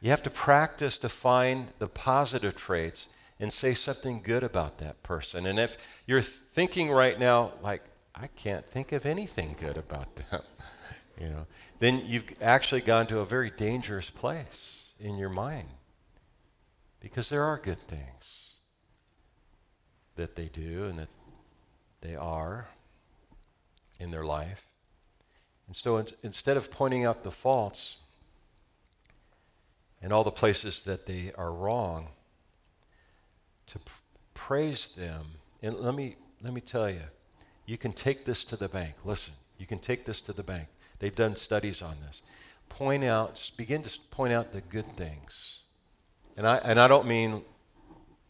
You 0.00 0.08
have 0.08 0.22
to 0.22 0.30
practice 0.30 0.96
to 1.00 1.10
find 1.10 1.68
the 1.80 1.88
positive 1.88 2.56
traits 2.56 3.08
and 3.38 3.52
say 3.52 3.74
something 3.74 4.22
good 4.22 4.42
about 4.42 4.78
that 4.78 5.02
person. 5.02 5.44
And 5.44 5.58
if 5.58 5.76
you're 6.06 6.22
thinking 6.22 6.90
right 6.90 7.20
now, 7.20 7.52
like, 7.62 7.82
I 8.20 8.26
can't 8.28 8.66
think 8.66 8.92
of 8.92 9.06
anything 9.06 9.56
good 9.60 9.76
about 9.76 10.16
them, 10.16 10.42
you 11.20 11.28
know, 11.28 11.46
then 11.78 12.02
you've 12.04 12.24
actually 12.42 12.80
gone 12.80 13.06
to 13.08 13.20
a 13.20 13.24
very 13.24 13.50
dangerous 13.50 14.10
place 14.10 14.90
in 14.98 15.16
your 15.16 15.28
mind. 15.28 15.68
Because 17.00 17.28
there 17.28 17.44
are 17.44 17.58
good 17.58 17.80
things 17.86 18.54
that 20.16 20.34
they 20.34 20.46
do 20.46 20.86
and 20.86 20.98
that 20.98 21.08
they 22.00 22.16
are 22.16 22.68
in 24.00 24.10
their 24.10 24.24
life. 24.24 24.66
And 25.68 25.76
so 25.76 25.98
in, 25.98 26.06
instead 26.22 26.56
of 26.56 26.70
pointing 26.72 27.04
out 27.04 27.22
the 27.22 27.30
faults 27.30 27.98
and 30.02 30.12
all 30.12 30.24
the 30.24 30.32
places 30.32 30.84
that 30.84 31.06
they 31.06 31.32
are 31.36 31.52
wrong, 31.52 32.08
to 33.68 33.78
praise 34.34 34.88
them. 34.88 35.26
And 35.62 35.76
let 35.76 35.94
me, 35.94 36.16
let 36.42 36.52
me 36.52 36.60
tell 36.60 36.90
you, 36.90 37.02
you 37.68 37.76
can 37.76 37.92
take 37.92 38.24
this 38.24 38.44
to 38.46 38.56
the 38.56 38.66
bank. 38.66 38.94
Listen, 39.04 39.34
you 39.58 39.66
can 39.66 39.78
take 39.78 40.06
this 40.06 40.22
to 40.22 40.32
the 40.32 40.42
bank. 40.42 40.68
They've 41.00 41.14
done 41.14 41.36
studies 41.36 41.82
on 41.82 41.96
this. 42.00 42.22
Point 42.70 43.04
out, 43.04 43.50
begin 43.58 43.82
to 43.82 44.00
point 44.10 44.32
out 44.32 44.54
the 44.54 44.62
good 44.62 44.90
things. 44.96 45.60
And 46.38 46.46
I, 46.46 46.56
and 46.56 46.80
I 46.80 46.88
don't 46.88 47.06
mean 47.06 47.42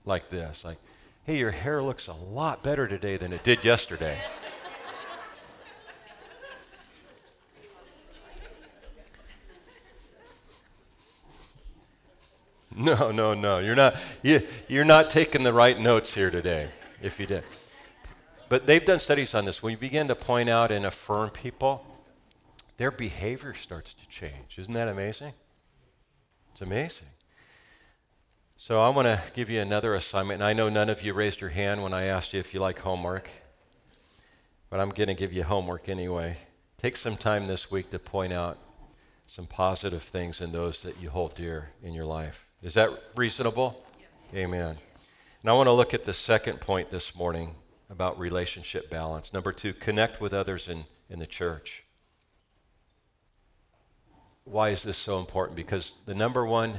like 0.05 0.29
this, 0.29 0.65
like, 0.65 0.79
hey, 1.23 1.39
your 1.39 1.53
hair 1.53 1.81
looks 1.81 2.09
a 2.09 2.15
lot 2.15 2.65
better 2.65 2.89
today 2.89 3.17
than 3.17 3.33
it 3.33 3.45
did 3.45 3.65
yesterday. 3.65 4.19
No, 12.77 13.11
no, 13.11 13.35
no. 13.35 13.59
You're 13.59 13.75
not, 13.75 13.97
you, 14.23 14.41
you're 14.69 14.85
not 14.85 15.11
taking 15.11 15.43
the 15.43 15.53
right 15.53 15.77
notes 15.81 16.15
here 16.15 16.31
today, 16.31 16.71
if 17.03 17.19
you 17.19 17.27
did. 17.27 17.43
But 18.49 18.67
they've 18.67 18.85
done 18.85 18.99
studies 18.99 19.35
on 19.35 19.45
this. 19.45 19.63
When 19.63 19.73
you 19.73 19.77
begin 19.77 20.09
to 20.09 20.15
point 20.15 20.49
out 20.49 20.73
and 20.73 20.87
affirm 20.87 21.31
people, 21.31 21.85
their 22.79 22.91
behavior 22.91 23.55
starts 23.55 23.93
to 23.95 24.09
change. 24.09 24.59
Isn't 24.59 24.75
that 24.75 24.89
amazing? 24.89 25.33
It's 26.53 26.63
amazing. 26.63 27.09
So 28.57 28.83
I 28.83 28.89
want 28.89 29.07
to 29.07 29.21
give 29.35 29.51
you 29.51 29.61
another 29.61 29.95
assignment. 29.95 30.41
And 30.41 30.45
I 30.45 30.53
know 30.53 30.69
none 30.69 30.89
of 30.89 31.03
you 31.03 31.13
raised 31.13 31.41
your 31.41 31.51
hand 31.51 31.83
when 31.83 31.93
I 31.93 32.05
asked 32.05 32.33
you 32.33 32.41
if 32.41 32.55
you 32.55 32.61
like 32.61 32.79
homework, 32.79 33.29
but 34.71 34.81
I'm 34.81 34.91
going 34.91 35.09
to 35.09 35.15
give 35.15 35.33
you 35.33 35.45
homework 35.45 35.89
anyway. 35.89 36.37
Take 36.79 36.97
some 36.97 37.17
time 37.17 37.47
this 37.47 37.71
week 37.71 37.91
to 37.91 37.99
point 37.99 38.33
out 38.33 38.59
some 39.27 39.47
positive 39.47 40.03
things 40.03 40.41
in 40.41 40.53
those 40.53 40.83
that 40.83 41.01
you 41.01 41.11
hold 41.11 41.35
dear 41.35 41.71
in 41.83 41.93
your 41.93 42.07
life. 42.07 42.47
Is 42.63 42.75
that 42.75 42.91
reasonable? 43.15 43.85
Amen. 44.35 44.77
And 45.43 45.51
I 45.51 45.53
want 45.53 45.67
to 45.67 45.73
look 45.73 45.95
at 45.95 46.05
the 46.05 46.15
second 46.15 46.61
point 46.61 46.91
this 46.91 47.15
morning 47.15 47.55
about 47.91 48.19
relationship 48.19 48.91
balance. 48.91 49.33
Number 49.33 49.53
two, 49.53 49.73
connect 49.73 50.21
with 50.21 50.35
others 50.35 50.69
in, 50.69 50.85
in 51.09 51.19
the 51.19 51.27
church. 51.27 51.85
Why 54.45 54.71
is 54.71 54.83
this 54.83 54.97
so 54.97 55.19
important? 55.19 55.57
Because 55.57 55.95
the 56.07 56.15
number 56.15 56.45
one 56.47 56.75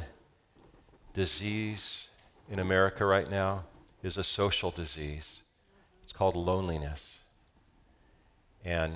disease 1.14 2.08
in 2.50 2.60
America 2.60 3.06
right 3.06 3.30
now 3.30 3.64
is 4.04 4.18
a 4.18 4.24
social 4.24 4.72
disease. 4.72 5.42
It's 6.04 6.14
called 6.14 6.36
loneliness. 6.36 7.20
And 8.66 8.94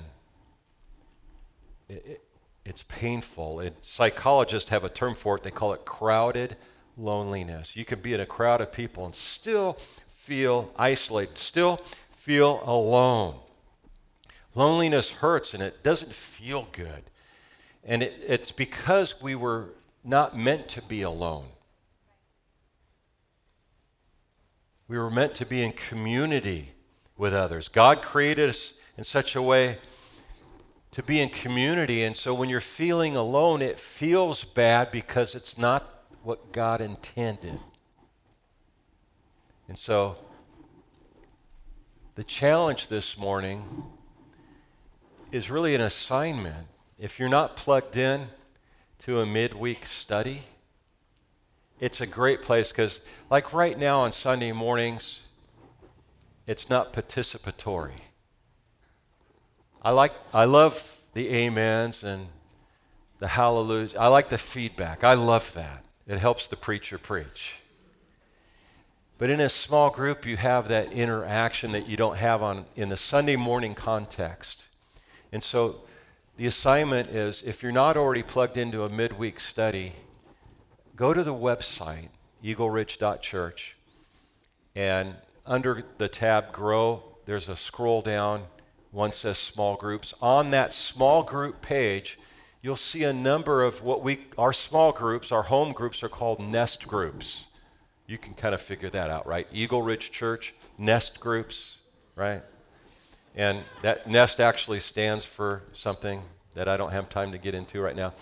it, 1.88 2.04
it, 2.06 2.24
it's 2.64 2.82
painful. 2.84 3.60
It, 3.60 3.76
psychologists 3.80 4.70
have 4.70 4.84
a 4.84 4.88
term 4.88 5.14
for 5.14 5.36
it. 5.36 5.42
They 5.42 5.50
call 5.50 5.72
it 5.72 5.84
crowded 5.84 6.56
loneliness. 6.96 7.76
You 7.76 7.84
can 7.84 8.00
be 8.00 8.14
in 8.14 8.20
a 8.20 8.26
crowd 8.26 8.60
of 8.60 8.72
people 8.72 9.04
and 9.04 9.14
still 9.14 9.78
feel 10.08 10.72
isolated, 10.76 11.36
still 11.36 11.80
feel 12.24 12.62
alone. 12.64 13.34
Loneliness 14.54 15.10
hurts 15.10 15.52
and 15.52 15.62
it 15.62 15.82
doesn't 15.82 16.10
feel 16.10 16.66
good. 16.72 17.02
And 17.84 18.02
it, 18.02 18.14
it's 18.26 18.50
because 18.50 19.20
we 19.20 19.34
were 19.34 19.74
not 20.02 20.34
meant 20.34 20.66
to 20.68 20.80
be 20.80 21.02
alone. 21.02 21.44
We 24.88 24.96
were 24.96 25.10
meant 25.10 25.34
to 25.34 25.44
be 25.44 25.62
in 25.62 25.72
community 25.72 26.70
with 27.18 27.34
others. 27.34 27.68
God 27.68 28.00
created 28.00 28.48
us 28.48 28.72
in 28.96 29.04
such 29.04 29.36
a 29.36 29.42
way 29.42 29.76
to 30.92 31.02
be 31.02 31.20
in 31.20 31.28
community. 31.28 32.04
And 32.04 32.16
so 32.16 32.32
when 32.32 32.48
you're 32.48 32.62
feeling 32.62 33.18
alone, 33.18 33.60
it 33.60 33.78
feels 33.78 34.44
bad 34.44 34.90
because 34.90 35.34
it's 35.34 35.58
not 35.58 36.06
what 36.22 36.52
God 36.52 36.80
intended. 36.80 37.60
And 39.68 39.76
so, 39.76 40.16
the 42.14 42.24
challenge 42.24 42.88
this 42.88 43.18
morning 43.18 43.64
is 45.32 45.50
really 45.50 45.74
an 45.74 45.80
assignment. 45.80 46.68
If 46.98 47.18
you're 47.18 47.28
not 47.28 47.56
plugged 47.56 47.96
in 47.96 48.28
to 49.00 49.20
a 49.20 49.26
midweek 49.26 49.84
study, 49.84 50.42
it's 51.80 52.00
a 52.00 52.06
great 52.06 52.40
place 52.40 52.70
because, 52.70 53.00
like 53.30 53.52
right 53.52 53.76
now 53.76 54.00
on 54.00 54.12
Sunday 54.12 54.52
mornings, 54.52 55.24
it's 56.46 56.70
not 56.70 56.92
participatory. 56.92 58.00
I 59.82 59.90
like, 59.90 60.12
I 60.32 60.44
love 60.44 61.00
the 61.14 61.46
amens 61.46 62.04
and 62.04 62.28
the 63.18 63.26
hallelujahs. 63.26 63.96
I 63.96 64.06
like 64.06 64.28
the 64.28 64.38
feedback. 64.38 65.02
I 65.02 65.14
love 65.14 65.52
that. 65.54 65.84
It 66.06 66.18
helps 66.18 66.46
the 66.46 66.56
preacher 66.56 66.96
preach. 66.96 67.56
But 69.16 69.30
in 69.30 69.40
a 69.40 69.48
small 69.48 69.90
group, 69.90 70.26
you 70.26 70.36
have 70.36 70.68
that 70.68 70.92
interaction 70.92 71.72
that 71.72 71.86
you 71.86 71.96
don't 71.96 72.16
have 72.16 72.42
on, 72.42 72.64
in 72.74 72.88
the 72.88 72.96
Sunday 72.96 73.36
morning 73.36 73.74
context. 73.74 74.66
And 75.32 75.42
so 75.42 75.82
the 76.36 76.46
assignment 76.46 77.10
is 77.10 77.42
if 77.42 77.62
you're 77.62 77.70
not 77.70 77.96
already 77.96 78.24
plugged 78.24 78.56
into 78.56 78.82
a 78.82 78.88
midweek 78.88 79.38
study, 79.38 79.92
go 80.96 81.14
to 81.14 81.22
the 81.22 81.34
website, 81.34 82.08
eagleridge.church, 82.42 83.76
and 84.74 85.14
under 85.46 85.84
the 85.98 86.08
tab 86.08 86.52
Grow, 86.52 87.02
there's 87.24 87.48
a 87.48 87.56
scroll 87.56 88.00
down. 88.00 88.42
One 88.90 89.12
says 89.12 89.38
small 89.38 89.76
groups. 89.76 90.12
On 90.20 90.50
that 90.50 90.72
small 90.72 91.22
group 91.22 91.62
page, 91.62 92.18
you'll 92.62 92.76
see 92.76 93.04
a 93.04 93.12
number 93.12 93.62
of 93.62 93.82
what 93.82 94.02
we, 94.02 94.26
our 94.36 94.52
small 94.52 94.90
groups, 94.90 95.30
our 95.30 95.42
home 95.42 95.72
groups 95.72 96.02
are 96.02 96.08
called 96.08 96.40
nest 96.40 96.88
groups. 96.88 97.44
You 98.06 98.18
can 98.18 98.34
kind 98.34 98.54
of 98.54 98.60
figure 98.60 98.90
that 98.90 99.10
out, 99.10 99.26
right? 99.26 99.46
Eagle 99.52 99.82
Ridge 99.82 100.10
Church, 100.10 100.54
nest 100.76 101.20
groups, 101.20 101.78
right? 102.16 102.42
And 103.34 103.64
that 103.82 104.08
nest 104.08 104.40
actually 104.40 104.80
stands 104.80 105.24
for 105.24 105.62
something 105.72 106.22
that 106.54 106.68
I 106.68 106.76
don't 106.76 106.92
have 106.92 107.08
time 107.08 107.32
to 107.32 107.38
get 107.38 107.54
into 107.54 107.80
right 107.80 107.96
now. 107.96 108.12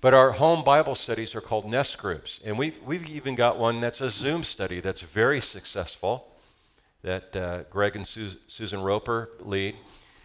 But 0.00 0.14
our 0.14 0.30
home 0.30 0.64
Bible 0.64 0.94
studies 0.94 1.34
are 1.34 1.40
called 1.40 1.64
nest 1.64 1.98
groups. 1.98 2.40
And 2.44 2.58
we've, 2.58 2.78
we've 2.82 3.08
even 3.08 3.34
got 3.34 3.58
one 3.58 3.80
that's 3.80 4.00
a 4.00 4.10
Zoom 4.10 4.44
study 4.44 4.80
that's 4.80 5.00
very 5.00 5.40
successful 5.40 6.28
that 7.02 7.34
uh, 7.36 7.62
Greg 7.70 7.96
and 7.96 8.06
Su- 8.06 8.36
Susan 8.46 8.82
Roper 8.82 9.30
lead. 9.40 9.76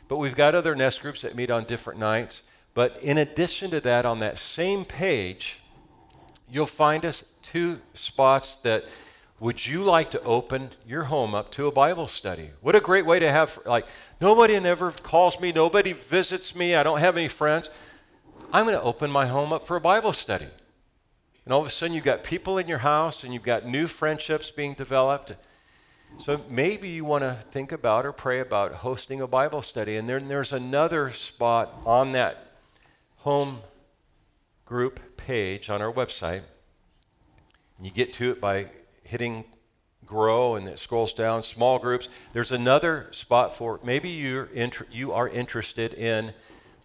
But 0.08 0.18
we've 0.18 0.36
got 0.36 0.56
other 0.56 0.76
nest 0.76 1.02
groups 1.02 1.22
that 1.22 1.36
meet 1.36 1.50
on 1.50 1.66
different 1.66 2.00
nights. 2.00 2.44
But 2.74 3.00
in 3.02 3.20
addition 3.20 3.72
to 3.72 3.82
that, 3.82 4.06
on 4.06 4.20
that 4.20 4.38
same 4.38 4.86
page, 4.86 5.60
you'll 6.50 6.66
find 6.66 7.06
us 7.06 7.24
two 7.42 7.80
spots 7.94 8.58
that 8.58 8.86
would 9.40 9.66
you 9.66 9.84
like 9.84 10.12
to 10.12 10.22
open 10.24 10.70
your 10.86 11.04
home 11.04 11.34
up 11.34 11.50
to 11.52 11.68
a 11.68 11.72
Bible 11.72 12.08
study? 12.08 12.50
What 12.62 12.76
a 12.76 12.82
great 12.82 13.06
way 13.06 13.20
to 13.20 13.32
have, 13.32 13.58
like, 13.66 13.86
nobody 14.20 14.56
ever 14.56 14.92
calls 14.92 15.40
me, 15.40 15.54
nobody 15.54 15.94
visits 15.94 16.56
me, 16.56 16.76
I 16.76 16.84
don't 16.84 17.00
have 17.00 17.16
any 17.16 17.30
friends. 17.30 17.70
I'm 18.52 18.66
going 18.66 18.78
to 18.78 18.84
open 18.84 19.10
my 19.10 19.28
home 19.28 19.54
up 19.54 19.64
for 19.64 19.78
a 19.78 19.82
Bible 19.82 20.12
study. 20.12 20.48
And 21.46 21.54
all 21.54 21.62
of 21.62 21.68
a 21.68 21.70
sudden, 21.70 21.96
you've 21.96 22.04
got 22.04 22.24
people 22.24 22.58
in 22.58 22.68
your 22.68 22.80
house 22.80 23.24
and 23.24 23.34
you've 23.34 23.44
got 23.44 23.66
new 23.66 23.88
friendships 23.88 24.52
being 24.52 24.74
developed. 24.74 25.34
So 26.18 26.42
maybe 26.50 26.90
you 26.90 27.06
want 27.06 27.24
to 27.24 27.38
think 27.52 27.72
about 27.72 28.06
or 28.06 28.12
pray 28.12 28.40
about 28.40 28.74
hosting 28.74 29.22
a 29.22 29.28
Bible 29.28 29.62
study. 29.62 29.96
And 29.96 30.10
then 30.10 30.28
there's 30.28 30.52
another 30.52 31.12
spot 31.12 31.74
on 31.86 32.12
that 32.12 32.56
home 33.18 33.60
group 34.66 35.00
page 35.18 35.70
on 35.70 35.82
our 35.82 35.92
website. 35.92 36.42
And 37.80 37.88
you 37.88 37.94
get 37.94 38.14
to 38.14 38.32
it 38.32 38.42
by 38.42 38.68
hitting 39.04 39.46
grow 40.06 40.56
and 40.56 40.68
it 40.68 40.78
scrolls 40.80 41.14
down 41.14 41.42
small 41.42 41.80
groups. 41.80 42.10
There's 42.34 42.52
another 42.52 43.08
spot 43.12 43.56
for 43.56 43.80
maybe 43.84 44.10
you're 44.10 44.50
inter- 44.54 44.86
you 44.92 45.14
are 45.14 45.30
interested 45.30 45.94
in 45.94 46.34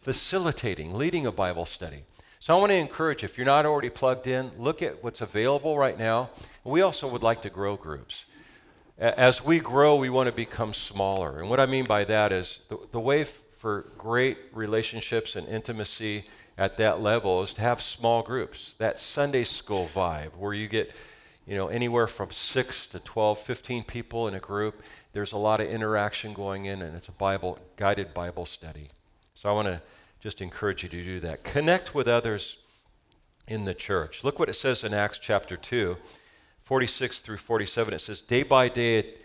facilitating, 0.01 0.95
leading 0.95 1.27
a 1.27 1.33
Bible 1.33 1.67
study. 1.67 2.05
So 2.39 2.57
I 2.57 2.61
want 2.61 2.71
to 2.71 2.77
encourage, 2.77 3.25
if 3.25 3.37
you're 3.37 3.47
not 3.47 3.67
already 3.67 3.91
plugged 3.91 4.27
in, 4.27 4.53
look 4.59 4.83
at 4.83 5.03
what's 5.03 5.21
available 5.21 5.77
right 5.77 5.99
now. 5.99 6.31
We 6.63 6.83
also 6.83 7.09
would 7.09 7.23
like 7.23 7.43
to 7.43 7.51
grow 7.51 7.77
groups. 7.77 8.25
As 8.99 9.45
we 9.45 9.59
grow, 9.59 9.97
we 9.97 10.11
want 10.11 10.29
to 10.29 10.33
become 10.33 10.73
smaller. 10.73 11.41
And 11.41 11.51
what 11.51 11.59
I 11.59 11.67
mean 11.67 11.87
by 11.87 12.05
that 12.05 12.31
is 12.31 12.61
the, 12.69 12.79
the 12.93 13.01
way 13.01 13.23
f- 13.23 13.41
for 13.59 13.91
great 13.99 14.39
relationships 14.53 15.35
and 15.35 15.49
intimacy 15.49 16.27
at 16.57 16.77
that 16.77 17.01
level 17.01 17.43
is 17.43 17.53
to 17.55 17.61
have 17.61 17.83
small 17.83 18.23
groups, 18.23 18.75
that 18.79 18.99
Sunday 18.99 19.45
school 19.45 19.91
vibe 19.95 20.37
where 20.37 20.55
you 20.55 20.69
get 20.69 20.93
you 21.47 21.57
know 21.57 21.69
anywhere 21.69 22.07
from 22.07 22.31
6 22.31 22.87
to 22.87 22.99
12 23.01 23.39
15 23.39 23.85
people 23.85 24.29
in 24.29 24.35
a 24.35 24.41
group 24.41 24.83
there's 25.13 25.33
a 25.33 25.37
lot 25.37 25.61
of 25.61 25.67
interaction 25.67 26.33
going 26.33 26.65
in 26.65 26.81
and 26.81 26.97
it's 26.97 27.09
a 27.09 27.13
bible 27.13 27.59
guided 27.77 28.15
bible 28.15 28.47
study 28.47 28.89
so 29.35 29.51
i 29.51 29.53
want 29.53 29.69
to 29.69 29.79
just 30.25 30.41
encourage 30.41 30.83
you 30.83 30.89
to 30.89 31.05
do 31.05 31.21
that. 31.21 31.45
Connect 31.45 31.95
with 31.95 32.09
others 32.09 32.57
in 33.47 33.67
the 33.67 33.75
church. 33.75 34.25
Look 34.25 34.39
what 34.39 34.49
it 34.49 34.55
says 34.55 34.83
in 34.83 34.95
Acts 34.95 35.19
chapter 35.19 35.55
2, 35.55 35.99
46 36.63 37.21
through 37.21 37.37
47. 37.37 37.93
It 37.93 37.99
says, 37.99 38.23
Day 38.23 38.43
by 38.43 38.71
day, 38.71 39.17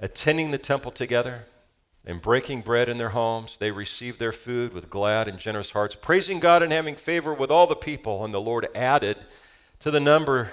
attending 0.00 0.50
the 0.50 0.58
temple 0.58 0.90
together 0.90 1.44
and 2.06 2.22
breaking 2.22 2.60
bread 2.60 2.88
in 2.88 2.98
their 2.98 3.08
homes, 3.08 3.56
they 3.56 3.72
received 3.72 4.20
their 4.20 4.32
food 4.32 4.72
with 4.72 4.88
glad 4.88 5.26
and 5.26 5.38
generous 5.38 5.72
hearts, 5.72 5.96
praising 5.96 6.38
God 6.38 6.62
and 6.62 6.72
having 6.72 6.94
favor 6.94 7.34
with 7.34 7.50
all 7.50 7.66
the 7.66 7.74
people. 7.74 8.24
And 8.24 8.32
the 8.32 8.40
Lord 8.40 8.68
added 8.76 9.18
to 9.80 9.90
the 9.90 9.98
number 9.98 10.52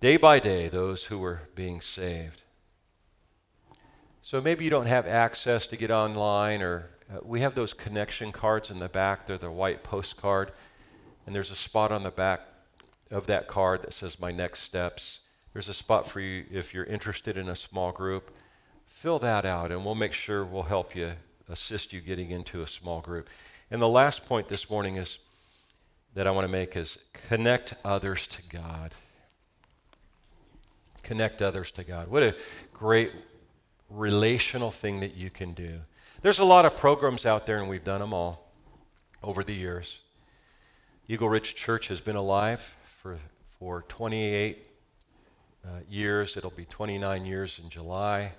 day 0.00 0.16
by 0.16 0.38
day 0.38 0.68
those 0.68 1.04
who 1.04 1.18
were 1.18 1.42
being 1.54 1.82
saved. 1.82 2.42
So 4.22 4.40
maybe 4.40 4.64
you 4.64 4.70
don't 4.70 4.86
have 4.86 5.06
access 5.06 5.66
to 5.66 5.76
get 5.76 5.90
online 5.90 6.62
or 6.62 6.88
uh, 7.12 7.18
we 7.22 7.40
have 7.40 7.54
those 7.54 7.74
connection 7.74 8.32
cards 8.32 8.70
in 8.70 8.78
the 8.78 8.88
back. 8.88 9.26
They're 9.26 9.36
the 9.36 9.50
white 9.50 9.82
postcard. 9.82 10.52
And 11.26 11.34
there's 11.34 11.50
a 11.50 11.56
spot 11.56 11.92
on 11.92 12.02
the 12.02 12.10
back 12.10 12.40
of 13.10 13.26
that 13.26 13.46
card 13.46 13.82
that 13.82 13.92
says 13.92 14.18
My 14.18 14.32
Next 14.32 14.60
Steps. 14.60 15.20
There's 15.52 15.68
a 15.68 15.74
spot 15.74 16.06
for 16.06 16.20
you 16.20 16.46
if 16.50 16.72
you're 16.72 16.84
interested 16.84 17.36
in 17.36 17.50
a 17.50 17.54
small 17.54 17.92
group. 17.92 18.34
Fill 19.02 19.18
that 19.18 19.44
out, 19.44 19.72
and 19.72 19.84
we'll 19.84 19.96
make 19.96 20.12
sure 20.12 20.44
we'll 20.44 20.62
help 20.62 20.94
you, 20.94 21.10
assist 21.48 21.92
you 21.92 22.00
getting 22.00 22.30
into 22.30 22.62
a 22.62 22.66
small 22.68 23.00
group. 23.00 23.28
And 23.72 23.82
the 23.82 23.88
last 23.88 24.26
point 24.26 24.46
this 24.46 24.70
morning 24.70 24.94
is 24.94 25.18
that 26.14 26.28
I 26.28 26.30
want 26.30 26.44
to 26.44 26.52
make 26.52 26.76
is 26.76 26.98
connect 27.12 27.74
others 27.84 28.28
to 28.28 28.42
God. 28.42 28.94
Connect 31.02 31.42
others 31.42 31.72
to 31.72 31.82
God. 31.82 32.06
What 32.06 32.22
a 32.22 32.36
great 32.72 33.10
relational 33.90 34.70
thing 34.70 35.00
that 35.00 35.16
you 35.16 35.30
can 35.30 35.52
do. 35.52 35.80
There's 36.20 36.38
a 36.38 36.44
lot 36.44 36.64
of 36.64 36.76
programs 36.76 37.26
out 37.26 37.44
there, 37.44 37.58
and 37.58 37.68
we've 37.68 37.82
done 37.82 38.00
them 38.00 38.12
all 38.12 38.52
over 39.20 39.42
the 39.42 39.52
years. 39.52 39.98
Eagle 41.08 41.28
Ridge 41.28 41.56
Church 41.56 41.88
has 41.88 42.00
been 42.00 42.14
alive 42.14 42.72
for, 43.00 43.18
for 43.58 43.82
28 43.88 44.64
uh, 45.64 45.68
years. 45.90 46.36
It'll 46.36 46.50
be 46.50 46.66
29 46.66 47.26
years 47.26 47.60
in 47.60 47.68
July. 47.68 48.30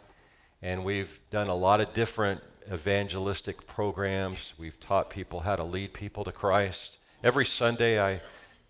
And 0.64 0.86
we've 0.86 1.20
done 1.30 1.50
a 1.50 1.56
lot 1.56 1.82
of 1.82 1.94
different 1.94 2.42
evangelistic 2.72 3.68
programs. 3.68 4.54
We've 4.58 4.80
taught 4.80 5.10
people 5.10 5.42
how 5.42 5.58
to 5.58 5.64
lead 5.66 5.92
people 5.92 6.24
to 6.24 6.32
Christ. 6.32 7.00
Every 7.22 7.46
Sunday, 7.46 8.02
I 8.02 8.22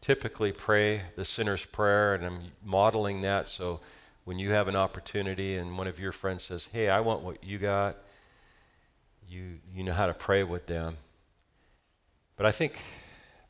typically 0.02 0.52
pray 0.52 1.04
the 1.16 1.24
sinner's 1.24 1.64
prayer, 1.64 2.16
and 2.16 2.26
I'm 2.26 2.40
modeling 2.66 3.22
that 3.22 3.48
so 3.48 3.80
when 4.24 4.40
you 4.40 4.50
have 4.50 4.68
an 4.68 4.76
opportunity 4.76 5.58
and 5.58 5.78
one 5.78 5.86
of 5.86 6.00
your 6.00 6.12
friends 6.12 6.46
says, 6.46 6.68
Hey, 6.72 6.90
I 6.90 7.00
want 7.00 7.22
what 7.22 7.44
you 7.44 7.60
got, 7.60 7.98
you, 9.30 9.60
you 9.72 9.84
know 9.84 9.94
how 9.94 10.08
to 10.08 10.16
pray 10.16 10.44
with 10.44 10.66
them. 10.66 10.98
But 12.38 12.48
I 12.48 12.52
think 12.52 12.82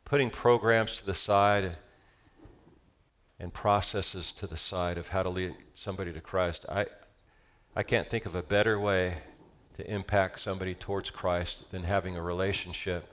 putting 0.03 0.29
programs 0.29 0.97
to 0.97 1.06
the 1.06 1.15
side 1.15 1.77
and 3.39 3.53
processes 3.53 4.34
to 4.34 4.47
the 4.47 4.58
side 4.58 4.97
of 4.97 5.08
how 5.08 5.23
to 5.23 5.29
lead 5.29 5.56
somebody 5.73 6.12
to 6.12 6.19
Christ, 6.19 6.65
I, 6.67 6.88
I 7.76 7.82
can't 7.82 8.08
think 8.08 8.28
of 8.28 8.36
a 8.36 8.44
better 8.44 8.80
way 8.80 9.18
to 9.78 9.92
impact 9.92 10.40
somebody 10.40 10.76
towards 10.76 11.10
Christ 11.10 11.72
than 11.72 11.84
having 11.84 12.16
a 12.16 12.22
relationship, 12.22 13.12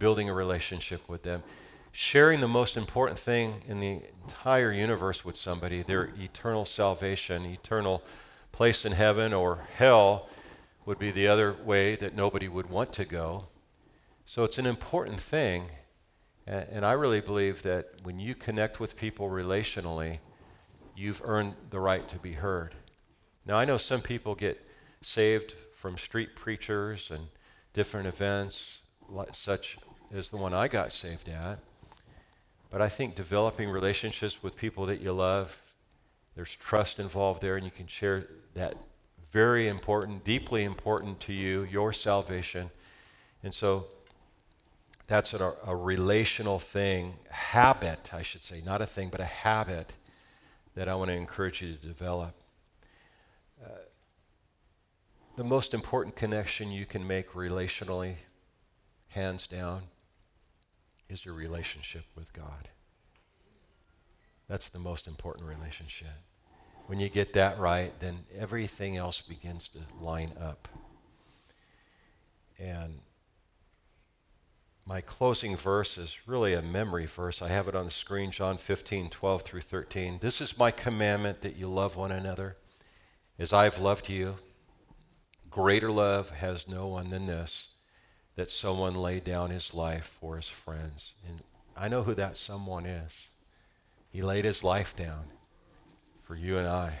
building 0.00 0.28
a 0.28 0.34
relationship 0.34 1.08
with 1.08 1.22
them, 1.22 1.44
sharing 1.92 2.40
the 2.40 2.48
most 2.48 2.76
important 2.76 3.16
thing 3.16 3.62
in 3.68 3.78
the 3.78 4.00
entire 4.24 4.72
universe 4.72 5.24
with 5.24 5.36
somebody, 5.36 5.84
their 5.84 6.10
eternal 6.18 6.64
salvation, 6.64 7.46
eternal 7.46 8.02
place 8.50 8.84
in 8.84 8.90
heaven 8.90 9.32
or 9.32 9.60
hell 9.76 10.28
would 10.84 10.98
be 10.98 11.12
the 11.12 11.28
other 11.28 11.54
way 11.64 11.94
that 11.94 12.16
nobody 12.16 12.48
would 12.48 12.68
want 12.68 12.92
to 12.94 13.04
go. 13.04 13.44
So 14.26 14.42
it's 14.42 14.58
an 14.58 14.66
important 14.66 15.20
thing. 15.20 15.66
And 16.48 16.84
I 16.84 16.92
really 16.92 17.20
believe 17.20 17.62
that 17.62 17.90
when 18.02 18.18
you 18.18 18.34
connect 18.34 18.80
with 18.80 18.96
people 18.96 19.28
relationally, 19.28 20.18
you've 20.96 21.22
earned 21.24 21.54
the 21.70 21.78
right 21.78 22.08
to 22.08 22.18
be 22.18 22.32
heard. 22.32 22.74
Now, 23.44 23.56
I 23.56 23.64
know 23.64 23.76
some 23.76 24.00
people 24.00 24.34
get 24.34 24.64
saved 25.02 25.54
from 25.74 25.98
street 25.98 26.36
preachers 26.36 27.10
and 27.10 27.26
different 27.72 28.06
events, 28.06 28.82
such 29.32 29.78
as 30.14 30.30
the 30.30 30.36
one 30.36 30.54
I 30.54 30.68
got 30.68 30.92
saved 30.92 31.28
at. 31.28 31.58
But 32.70 32.80
I 32.80 32.88
think 32.88 33.16
developing 33.16 33.68
relationships 33.68 34.42
with 34.42 34.56
people 34.56 34.86
that 34.86 35.00
you 35.00 35.12
love, 35.12 35.60
there's 36.36 36.54
trust 36.56 36.98
involved 36.98 37.42
there, 37.42 37.56
and 37.56 37.64
you 37.64 37.70
can 37.70 37.86
share 37.86 38.26
that 38.54 38.76
very 39.32 39.68
important, 39.68 40.24
deeply 40.24 40.64
important 40.64 41.18
to 41.20 41.32
you, 41.32 41.64
your 41.64 41.92
salvation. 41.92 42.70
And 43.42 43.52
so 43.52 43.86
that's 45.06 45.34
a, 45.34 45.54
a, 45.66 45.74
relational 45.74 46.58
thing, 46.58 47.14
habit, 47.28 48.10
I 48.14 48.22
should 48.22 48.42
say, 48.42 48.62
not 48.64 48.80
a 48.80 48.86
thing, 48.86 49.08
but 49.10 49.20
a 49.20 49.24
habit 49.24 49.92
that 50.74 50.88
I 50.88 50.94
want 50.94 51.08
to 51.08 51.14
encourage 51.14 51.60
you 51.60 51.74
to 51.74 51.86
develop. 51.86 52.34
The 55.34 55.44
most 55.44 55.72
important 55.72 56.14
connection 56.14 56.70
you 56.70 56.84
can 56.84 57.06
make 57.06 57.32
relationally, 57.32 58.16
hands 59.08 59.46
down, 59.46 59.82
is 61.08 61.24
your 61.24 61.34
relationship 61.34 62.04
with 62.14 62.32
God. 62.32 62.68
That's 64.46 64.68
the 64.68 64.78
most 64.78 65.06
important 65.06 65.48
relationship. 65.48 66.08
When 66.86 67.00
you 67.00 67.08
get 67.08 67.32
that 67.32 67.58
right, 67.58 67.98
then 67.98 68.18
everything 68.38 68.98
else 68.98 69.22
begins 69.22 69.68
to 69.68 69.78
line 70.00 70.32
up. 70.38 70.68
And 72.58 72.98
my 74.84 75.00
closing 75.00 75.56
verse 75.56 75.96
is 75.96 76.18
really 76.26 76.52
a 76.52 76.62
memory 76.62 77.06
verse. 77.06 77.40
I 77.40 77.48
have 77.48 77.68
it 77.68 77.74
on 77.74 77.86
the 77.86 77.90
screen, 77.90 78.30
John 78.30 78.58
15, 78.58 79.08
12 79.08 79.42
through 79.42 79.60
13. 79.62 80.18
This 80.20 80.42
is 80.42 80.58
my 80.58 80.70
commandment 80.70 81.40
that 81.40 81.56
you 81.56 81.68
love 81.68 81.96
one 81.96 82.12
another 82.12 82.56
as 83.38 83.52
I've 83.52 83.78
loved 83.78 84.08
you. 84.08 84.36
Greater 85.50 85.90
love 85.90 86.30
has 86.30 86.68
no 86.68 86.86
one 86.86 87.10
than 87.10 87.26
this, 87.26 87.68
that 88.36 88.50
someone 88.50 88.94
lay 88.94 89.20
down 89.20 89.50
his 89.50 89.74
life 89.74 90.16
for 90.20 90.36
his 90.36 90.48
friends. 90.48 91.12
And 91.28 91.42
I 91.76 91.88
know 91.88 92.02
who 92.02 92.14
that 92.14 92.36
someone 92.36 92.86
is. 92.86 93.28
He 94.10 94.22
laid 94.22 94.44
his 94.44 94.62
life 94.62 94.96
down 94.96 95.24
for 96.22 96.36
you 96.36 96.58
and 96.58 96.68
I 96.68 96.92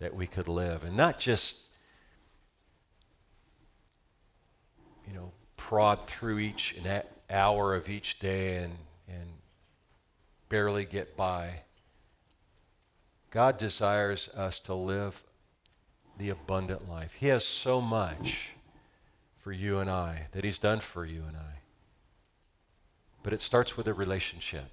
that 0.00 0.14
we 0.14 0.26
could 0.26 0.48
live. 0.48 0.84
And 0.84 0.96
not 0.96 1.18
just, 1.18 1.68
you 5.06 5.14
know, 5.14 5.32
prod 5.56 6.06
through 6.06 6.38
each 6.38 6.76
hour 7.30 7.74
of 7.74 7.88
each 7.88 8.18
day 8.18 8.56
and, 8.56 8.76
and 9.08 9.28
barely 10.48 10.84
get 10.84 11.16
by. 11.16 11.60
God 13.30 13.58
desires 13.58 14.28
us 14.30 14.58
to 14.60 14.74
live 14.74 15.22
the 16.20 16.30
abundant 16.30 16.88
life. 16.88 17.14
He 17.14 17.28
has 17.28 17.44
so 17.44 17.80
much 17.80 18.50
for 19.38 19.52
you 19.52 19.78
and 19.78 19.90
I 19.90 20.26
that 20.32 20.44
He's 20.44 20.58
done 20.58 20.80
for 20.80 21.06
you 21.06 21.22
and 21.26 21.36
I. 21.36 21.60
But 23.22 23.32
it 23.32 23.40
starts 23.40 23.76
with 23.76 23.88
a 23.88 23.94
relationship. 23.94 24.66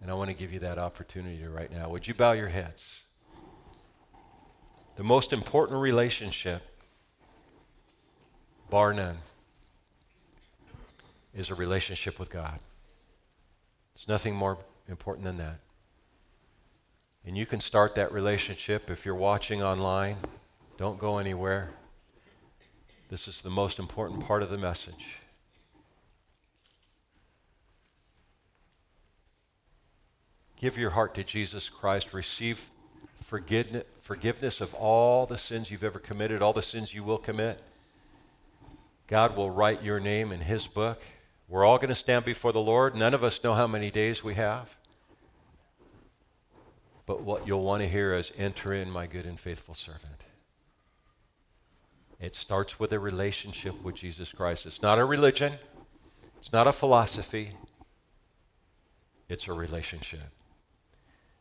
And 0.00 0.10
I 0.10 0.14
want 0.14 0.30
to 0.30 0.36
give 0.36 0.52
you 0.52 0.60
that 0.60 0.78
opportunity 0.78 1.44
right 1.44 1.70
now. 1.70 1.90
Would 1.90 2.06
you 2.06 2.14
bow 2.14 2.32
your 2.32 2.48
heads? 2.48 3.02
The 4.96 5.02
most 5.02 5.32
important 5.32 5.80
relationship, 5.80 6.62
bar 8.70 8.94
none, 8.94 9.18
is 11.34 11.50
a 11.50 11.54
relationship 11.54 12.18
with 12.18 12.30
God. 12.30 12.60
It's 13.94 14.06
nothing 14.06 14.34
more 14.34 14.56
important 14.88 15.24
than 15.24 15.36
that. 15.38 15.58
And 17.26 17.36
you 17.36 17.46
can 17.46 17.60
start 17.60 17.94
that 17.94 18.12
relationship 18.12 18.90
if 18.90 19.04
you're 19.04 19.14
watching 19.14 19.62
online. 19.62 20.16
Don't 20.78 20.98
go 20.98 21.18
anywhere. 21.18 21.70
This 23.08 23.28
is 23.28 23.40
the 23.42 23.50
most 23.50 23.78
important 23.78 24.24
part 24.24 24.42
of 24.42 24.50
the 24.50 24.58
message. 24.58 25.16
Give 30.56 30.76
your 30.76 30.90
heart 30.90 31.14
to 31.14 31.24
Jesus 31.24 31.68
Christ. 31.68 32.12
Receive 32.12 32.70
forgiveness 33.20 34.60
of 34.60 34.74
all 34.74 35.26
the 35.26 35.38
sins 35.38 35.70
you've 35.70 35.84
ever 35.84 35.98
committed, 35.98 36.42
all 36.42 36.52
the 36.52 36.62
sins 36.62 36.92
you 36.92 37.04
will 37.04 37.18
commit. 37.18 37.62
God 39.06 39.36
will 39.36 39.50
write 39.50 39.82
your 39.82 40.00
name 40.00 40.32
in 40.32 40.40
His 40.40 40.66
book. 40.66 41.02
We're 41.48 41.64
all 41.64 41.78
going 41.78 41.88
to 41.88 41.94
stand 41.94 42.24
before 42.24 42.52
the 42.52 42.60
Lord. 42.60 42.94
None 42.94 43.14
of 43.14 43.24
us 43.24 43.42
know 43.42 43.54
how 43.54 43.66
many 43.66 43.90
days 43.90 44.22
we 44.22 44.34
have. 44.34 44.76
But 47.10 47.22
what 47.22 47.44
you'll 47.44 47.64
want 47.64 47.82
to 47.82 47.88
hear 47.88 48.14
is 48.14 48.32
enter 48.38 48.72
in, 48.72 48.88
my 48.88 49.08
good 49.08 49.26
and 49.26 49.36
faithful 49.36 49.74
servant. 49.74 50.22
It 52.20 52.36
starts 52.36 52.78
with 52.78 52.92
a 52.92 53.00
relationship 53.00 53.82
with 53.82 53.96
Jesus 53.96 54.30
Christ. 54.30 54.64
It's 54.64 54.80
not 54.80 55.00
a 55.00 55.04
religion, 55.04 55.54
it's 56.38 56.52
not 56.52 56.68
a 56.68 56.72
philosophy, 56.72 57.50
it's 59.28 59.48
a 59.48 59.52
relationship. 59.52 60.20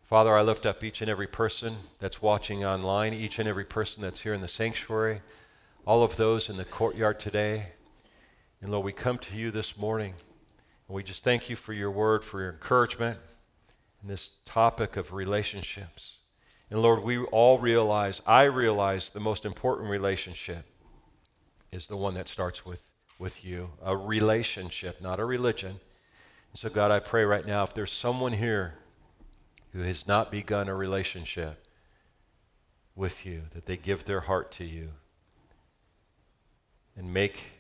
Father, 0.02 0.36
I 0.36 0.42
lift 0.42 0.66
up 0.66 0.84
each 0.84 1.02
and 1.02 1.10
every 1.12 1.28
person 1.28 1.76
that's 2.00 2.20
watching 2.20 2.66
online, 2.66 3.14
each 3.14 3.38
and 3.38 3.48
every 3.48 3.66
person 3.66 4.02
that's 4.02 4.22
here 4.22 4.34
in 4.34 4.42
the 4.42 4.48
sanctuary, 4.48 5.22
all 5.86 6.02
of 6.02 6.16
those 6.16 6.50
in 6.50 6.58
the 6.58 6.66
courtyard 6.66 7.20
today. 7.20 7.68
And 8.64 8.72
Lord, 8.72 8.86
we 8.86 8.92
come 8.92 9.20
to 9.20 9.38
you 9.38 9.52
this 9.52 9.78
morning 9.78 10.16
and 10.88 10.96
we 10.96 11.04
just 11.04 11.24
thank 11.24 11.48
you 11.48 11.56
for 11.56 11.74
your 11.74 11.92
word, 11.92 12.26
for 12.26 12.42
your 12.42 12.54
encouragement 12.54 13.20
in 14.02 14.08
this 14.08 14.38
topic 14.46 14.98
of 14.98 15.14
relationships. 15.14 16.18
And 16.70 16.82
Lord, 16.82 17.04
we 17.04 17.20
all 17.20 17.58
realize, 17.58 18.22
I 18.28 18.44
realize 18.44 19.10
the 19.10 19.20
most 19.20 19.46
important 19.46 19.90
relationship 19.90 20.66
is 21.72 21.88
the 21.88 21.98
one 21.98 22.14
that 22.14 22.28
starts 22.28 22.66
with, 22.66 22.92
with 23.18 23.44
you 23.44 23.70
a 23.84 23.96
relationship, 23.96 25.02
not 25.02 25.20
a 25.20 25.26
religion. 25.26 25.72
And 25.72 26.60
so, 26.60 26.70
God, 26.70 26.92
I 26.92 27.00
pray 27.00 27.24
right 27.24 27.46
now 27.46 27.64
if 27.64 27.74
there's 27.74 27.92
someone 27.92 28.34
here 28.34 28.76
who 29.74 29.82
has 29.82 30.08
not 30.08 30.32
begun 30.32 30.68
a 30.68 30.76
relationship 30.76 31.66
with 32.96 33.26
you, 33.26 33.44
that 33.52 33.66
they 33.66 33.78
give 33.78 34.06
their 34.06 34.22
heart 34.22 34.52
to 34.54 34.66
you 34.66 34.90
and 36.98 37.14
make 37.14 37.59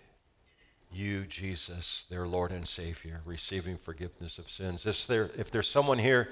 you, 0.92 1.26
Jesus, 1.26 2.06
their 2.10 2.28
Lord 2.28 2.52
and 2.52 2.68
Savior, 2.68 3.22
receiving 3.26 3.78
forgiveness 3.78 4.40
of 4.40 4.50
sins. 4.50 4.86
If, 4.86 5.08
there, 5.08 5.30
if 5.38 5.52
there's 5.52 5.70
someone 5.70 6.00
here 6.00 6.30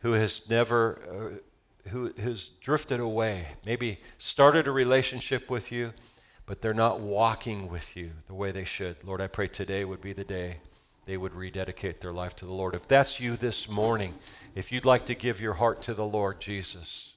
who 0.00 0.12
has 0.12 0.48
never, 0.48 1.40
uh, 1.86 1.88
who 1.90 2.12
has 2.18 2.50
drifted 2.60 3.00
away, 3.00 3.46
maybe 3.64 3.98
started 4.18 4.66
a 4.66 4.72
relationship 4.72 5.48
with 5.48 5.72
you, 5.72 5.92
but 6.44 6.60
they're 6.60 6.74
not 6.74 7.00
walking 7.00 7.68
with 7.68 7.96
you 7.96 8.10
the 8.26 8.34
way 8.34 8.52
they 8.52 8.64
should, 8.64 8.96
Lord, 9.02 9.20
I 9.20 9.26
pray 9.26 9.48
today 9.48 9.84
would 9.84 10.00
be 10.00 10.12
the 10.12 10.24
day 10.24 10.58
they 11.06 11.16
would 11.16 11.34
rededicate 11.34 12.00
their 12.00 12.12
life 12.12 12.34
to 12.36 12.44
the 12.44 12.52
Lord. 12.52 12.74
If 12.74 12.88
that's 12.88 13.20
you 13.20 13.36
this 13.36 13.68
morning, 13.68 14.14
if 14.54 14.72
you'd 14.72 14.84
like 14.84 15.06
to 15.06 15.14
give 15.14 15.40
your 15.40 15.54
heart 15.54 15.80
to 15.82 15.94
the 15.94 16.04
Lord 16.04 16.40
Jesus 16.40 17.12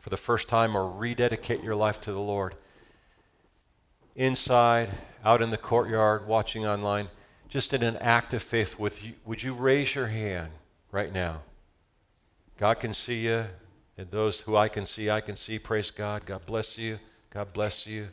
for 0.00 0.10
the 0.10 0.16
first 0.16 0.48
time 0.48 0.76
or 0.76 0.90
rededicate 0.90 1.62
your 1.62 1.76
life 1.76 2.00
to 2.02 2.12
the 2.12 2.20
Lord, 2.20 2.56
inside, 4.20 4.90
out 5.24 5.40
in 5.40 5.50
the 5.50 5.56
courtyard, 5.56 6.26
watching 6.26 6.66
online, 6.66 7.08
just 7.48 7.72
in 7.72 7.82
an 7.82 7.96
act 7.96 8.34
of 8.34 8.42
faith, 8.42 8.78
with 8.78 9.02
you, 9.02 9.14
would 9.24 9.42
you 9.42 9.54
raise 9.54 9.94
your 9.94 10.06
hand 10.06 10.50
right 10.92 11.12
now? 11.12 11.40
God 12.58 12.80
can 12.80 12.92
see 12.92 13.20
you, 13.20 13.46
and 13.96 14.10
those 14.10 14.38
who 14.38 14.56
I 14.56 14.68
can 14.68 14.84
see, 14.84 15.10
I 15.10 15.22
can 15.22 15.36
see. 15.36 15.58
Praise 15.58 15.90
God. 15.90 16.26
God 16.26 16.44
bless 16.44 16.76
you. 16.76 16.98
God 17.30 17.50
bless 17.54 17.86
you. 17.86 18.08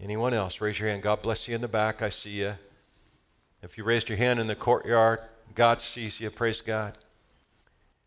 Anyone 0.00 0.32
else? 0.32 0.60
Raise 0.60 0.78
your 0.78 0.88
hand. 0.88 1.02
God 1.02 1.22
bless 1.22 1.48
you 1.48 1.56
in 1.56 1.60
the 1.60 1.68
back. 1.68 2.02
I 2.02 2.08
see 2.08 2.30
you. 2.30 2.54
If 3.62 3.76
you 3.76 3.82
raised 3.82 4.08
your 4.08 4.16
hand 4.16 4.38
in 4.38 4.46
the 4.46 4.54
courtyard, 4.54 5.18
God 5.56 5.80
sees 5.80 6.20
you. 6.20 6.30
Praise 6.30 6.60
God. 6.60 6.96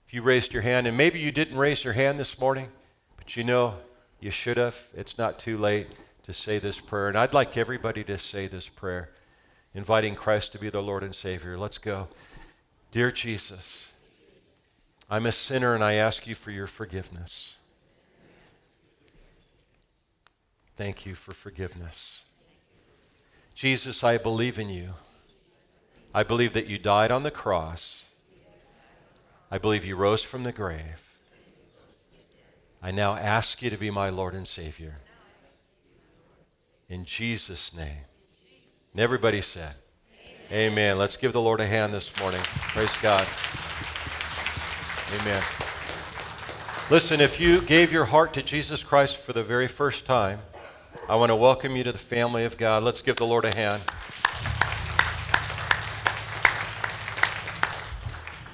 If 0.08 0.14
you 0.14 0.22
raised 0.22 0.54
your 0.54 0.62
hand, 0.62 0.88
and 0.88 0.96
maybe 0.96 1.20
you 1.20 1.34
didn't 1.34 1.58
raise 1.58 1.84
your 1.84 1.94
hand 1.94 2.18
this 2.18 2.40
morning, 2.40 2.70
but 3.18 3.36
you 3.36 3.44
know 3.44 3.76
you 4.22 4.32
should 4.32 4.56
have, 4.56 4.82
it's 4.96 5.18
not 5.18 5.38
too 5.38 5.58
late 5.58 5.88
to 6.24 6.34
say 6.34 6.60
this 6.60 6.80
prayer. 6.80 7.10
And 7.10 7.18
I'd 7.18 7.34
like 7.34 7.58
everybody 7.58 8.04
to 8.06 8.18
say 8.18 8.48
this 8.48 8.68
prayer, 8.68 9.12
inviting 9.74 10.16
Christ 10.16 10.52
to 10.54 10.60
be 10.60 10.70
the 10.70 10.82
Lord 10.82 11.04
and 11.04 11.14
Savior. 11.14 11.58
Let's 11.58 11.78
go. 11.78 12.08
Dear 12.92 13.12
Jesus, 13.12 13.92
I'm 15.10 15.26
a 15.26 15.32
sinner 15.32 15.76
and 15.76 15.84
I 15.84 15.94
ask 15.94 16.28
you 16.28 16.36
for 16.36 16.52
your 16.52 16.68
forgiveness. 16.68 17.58
Thank 20.76 21.06
you 21.06 21.14
for 21.14 21.34
forgiveness. 21.34 22.24
Jesus, 23.54 24.04
I 24.04 24.18
believe 24.18 24.58
in 24.58 24.70
you. 24.70 24.90
I 26.14 26.24
believe 26.24 26.54
that 26.54 26.68
you 26.68 26.78
died 26.78 27.12
on 27.12 27.24
the 27.24 27.32
cross. 27.32 28.06
I 29.52 29.58
believe 29.58 29.86
you 29.86 29.96
rose 29.96 30.24
from 30.24 30.44
the 30.44 30.52
grave. 30.52 31.02
I 32.82 32.92
now 32.92 33.16
ask 33.16 33.62
you 33.62 33.70
to 33.70 33.78
be 33.78 33.92
my 33.92 34.10
Lord 34.10 34.34
and 34.34 34.48
Savior. 34.48 34.96
In 36.94 37.06
Jesus' 37.06 37.76
name. 37.76 38.06
And 38.92 39.02
everybody 39.02 39.42
said, 39.42 39.74
Amen. 40.52 40.72
Amen. 40.74 40.98
Let's 41.00 41.18
give 41.18 41.34
the 41.34 41.42
Lord 41.42 41.60
a 41.60 41.66
hand 41.66 41.92
this 41.92 42.16
morning. 42.20 42.40
Praise 42.44 42.96
God. 43.02 43.28
Amen. 45.20 45.42
Listen, 46.92 47.20
if 47.20 47.40
you 47.40 47.62
gave 47.62 47.92
your 47.92 48.06
heart 48.06 48.32
to 48.34 48.44
Jesus 48.44 48.84
Christ 48.84 49.18
for 49.18 49.34
the 49.34 49.42
very 49.42 49.68
first 49.68 50.06
time, 50.06 50.38
I 51.10 51.16
want 51.16 51.32
to 51.32 51.36
welcome 51.36 51.76
you 51.76 51.84
to 51.84 51.92
the 51.92 51.98
family 51.98 52.46
of 52.46 52.58
God. 52.58 52.84
Let's 52.84 53.02
give 53.02 53.16
the 53.16 53.26
Lord 53.26 53.46
a 53.46 53.56
hand. 53.56 53.82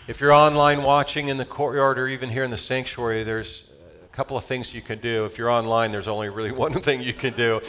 If 0.08 0.22
you're 0.22 0.32
online 0.32 0.82
watching 0.82 1.28
in 1.28 1.36
the 1.36 1.44
courtyard 1.44 2.00
or 2.00 2.08
even 2.08 2.30
here 2.30 2.46
in 2.46 2.52
the 2.52 2.58
sanctuary, 2.58 3.24
there's 3.24 3.66
a 4.02 4.16
couple 4.16 4.38
of 4.38 4.46
things 4.46 4.74
you 4.74 4.82
can 4.82 5.00
do. 5.00 5.26
If 5.26 5.38
you're 5.38 5.52
online, 5.52 5.92
there's 5.92 6.08
only 6.08 6.30
really 6.30 6.52
one 6.68 6.72
thing 6.72 7.02
you 7.02 7.14
can 7.14 7.34
do. 7.34 7.60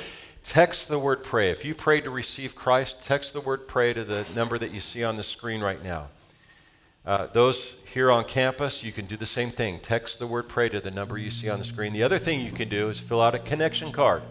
Text 0.45 0.89
the 0.89 0.99
word 0.99 1.23
pray. 1.23 1.51
If 1.51 1.65
you 1.65 1.75
prayed 1.75 2.05
to 2.05 2.11
receive 2.11 2.55
Christ, 2.55 3.03
text 3.03 3.33
the 3.33 3.41
word 3.41 3.69
pray 3.69 3.93
to 3.93 4.05
the 4.05 4.25
number 4.35 4.59
that 4.59 4.73
you 4.73 4.81
see 4.81 5.05
on 5.05 5.17
the 5.17 5.23
screen 5.23 5.61
right 5.61 5.83
now. 5.83 6.09
Uh, 7.07 7.27
those 7.29 7.77
here 7.93 8.11
on 8.11 8.25
campus, 8.25 8.83
you 8.83 8.93
can 8.93 9.07
do 9.07 9.17
the 9.17 9.27
same 9.27 9.51
thing. 9.51 9.81
Text 9.81 10.19
the 10.19 10.27
word 10.27 10.49
pray 10.49 10.69
to 10.69 10.81
the 10.81 10.91
number 10.91 11.19
you 11.19 11.31
see 11.31 11.49
on 11.49 11.59
the 11.59 11.65
screen. 11.65 11.93
The 11.93 12.03
other 12.03 12.19
thing 12.19 12.41
you 12.41 12.53
can 12.53 12.69
do 12.69 12.89
is 12.89 12.99
fill 12.99 13.23
out 13.23 13.35
a 13.35 13.39
connection 13.39 13.91
card. 13.91 14.23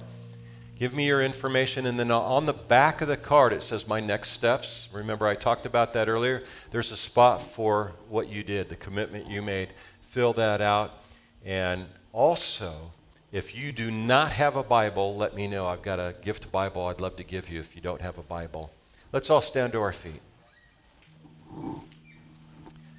Give 0.77 0.93
me 0.93 1.07
your 1.07 1.21
information, 1.21 1.87
and 1.87 1.99
then 1.99 2.09
on 2.09 2.45
the 2.45 2.53
back 2.53 3.01
of 3.01 3.09
the 3.09 3.17
card 3.17 3.51
it 3.51 3.61
says 3.61 3.87
my 3.87 3.99
next 3.99 4.29
steps. 4.29 4.87
Remember, 4.93 5.27
I 5.27 5.35
talked 5.35 5.65
about 5.65 5.93
that 5.93 6.07
earlier. 6.07 6.43
There's 6.71 6.91
a 6.91 6.97
spot 6.97 7.41
for 7.41 7.91
what 8.07 8.29
you 8.29 8.43
did, 8.43 8.69
the 8.69 8.77
commitment 8.77 9.27
you 9.27 9.41
made. 9.41 9.69
Fill 10.01 10.31
that 10.33 10.61
out. 10.61 10.99
And 11.43 11.85
also, 12.13 12.91
if 13.31 13.55
you 13.55 13.71
do 13.71 13.91
not 13.91 14.31
have 14.31 14.55
a 14.55 14.63
Bible, 14.63 15.15
let 15.15 15.35
me 15.35 15.47
know. 15.47 15.67
I've 15.67 15.83
got 15.83 15.99
a 15.99 16.15
gift 16.23 16.51
Bible 16.51 16.87
I'd 16.87 16.99
love 16.99 17.15
to 17.17 17.23
give 17.23 17.49
you 17.49 17.59
if 17.59 17.75
you 17.75 17.81
don't 17.81 18.01
have 18.01 18.17
a 18.17 18.23
Bible. 18.23 18.71
Let's 19.11 19.29
all 19.29 19.41
stand 19.41 19.73
to 19.73 19.81
our 19.81 19.93
feet. 19.93 20.21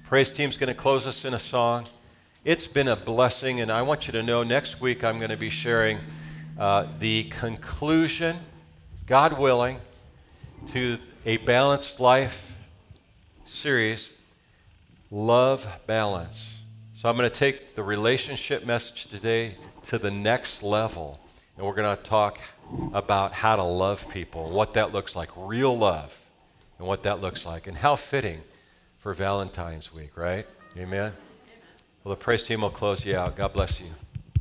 Praise 0.05 0.31
team's 0.31 0.55
going 0.55 0.73
to 0.73 0.79
close 0.79 1.05
us 1.05 1.25
in 1.25 1.33
a 1.33 1.39
song. 1.39 1.85
It's 2.45 2.65
been 2.65 2.87
a 2.87 2.95
blessing, 2.95 3.59
and 3.59 3.71
I 3.71 3.81
want 3.81 4.07
you 4.07 4.13
to 4.13 4.23
know 4.23 4.43
next 4.43 4.79
week 4.79 5.03
I'm 5.03 5.17
going 5.17 5.31
to 5.31 5.37
be 5.37 5.49
sharing 5.49 5.99
uh, 6.57 6.87
the 6.99 7.25
conclusion, 7.25 8.37
God 9.07 9.37
willing, 9.37 9.79
to 10.69 10.97
a 11.25 11.37
balanced 11.37 11.99
life 11.99 12.57
series, 13.45 14.11
Love 15.11 15.67
Balance. 15.87 16.59
So 16.95 17.09
I'm 17.09 17.17
going 17.17 17.29
to 17.29 17.35
take 17.35 17.75
the 17.75 17.83
relationship 17.83 18.65
message 18.65 19.07
today 19.07 19.55
to 19.91 19.99
the 19.99 20.09
next 20.09 20.63
level, 20.63 21.19
and 21.57 21.65
we're 21.65 21.75
going 21.75 21.97
to 21.97 22.01
talk 22.01 22.39
about 22.93 23.33
how 23.33 23.57
to 23.57 23.63
love 23.63 24.07
people, 24.09 24.49
what 24.49 24.73
that 24.73 24.93
looks 24.93 25.17
like, 25.17 25.29
real 25.35 25.77
love, 25.77 26.17
and 26.79 26.87
what 26.87 27.03
that 27.03 27.19
looks 27.19 27.45
like, 27.45 27.67
and 27.67 27.75
how 27.75 27.93
fitting 27.97 28.39
for 28.99 29.13
Valentine's 29.13 29.93
week, 29.93 30.15
right? 30.15 30.47
Amen? 30.77 31.11
Well, 32.05 32.15
the 32.15 32.15
praise 32.15 32.43
team 32.43 32.61
will 32.61 32.69
close 32.69 33.05
you 33.05 33.17
out. 33.17 33.35
God 33.35 33.51
bless 33.51 33.81
you. 33.81 33.87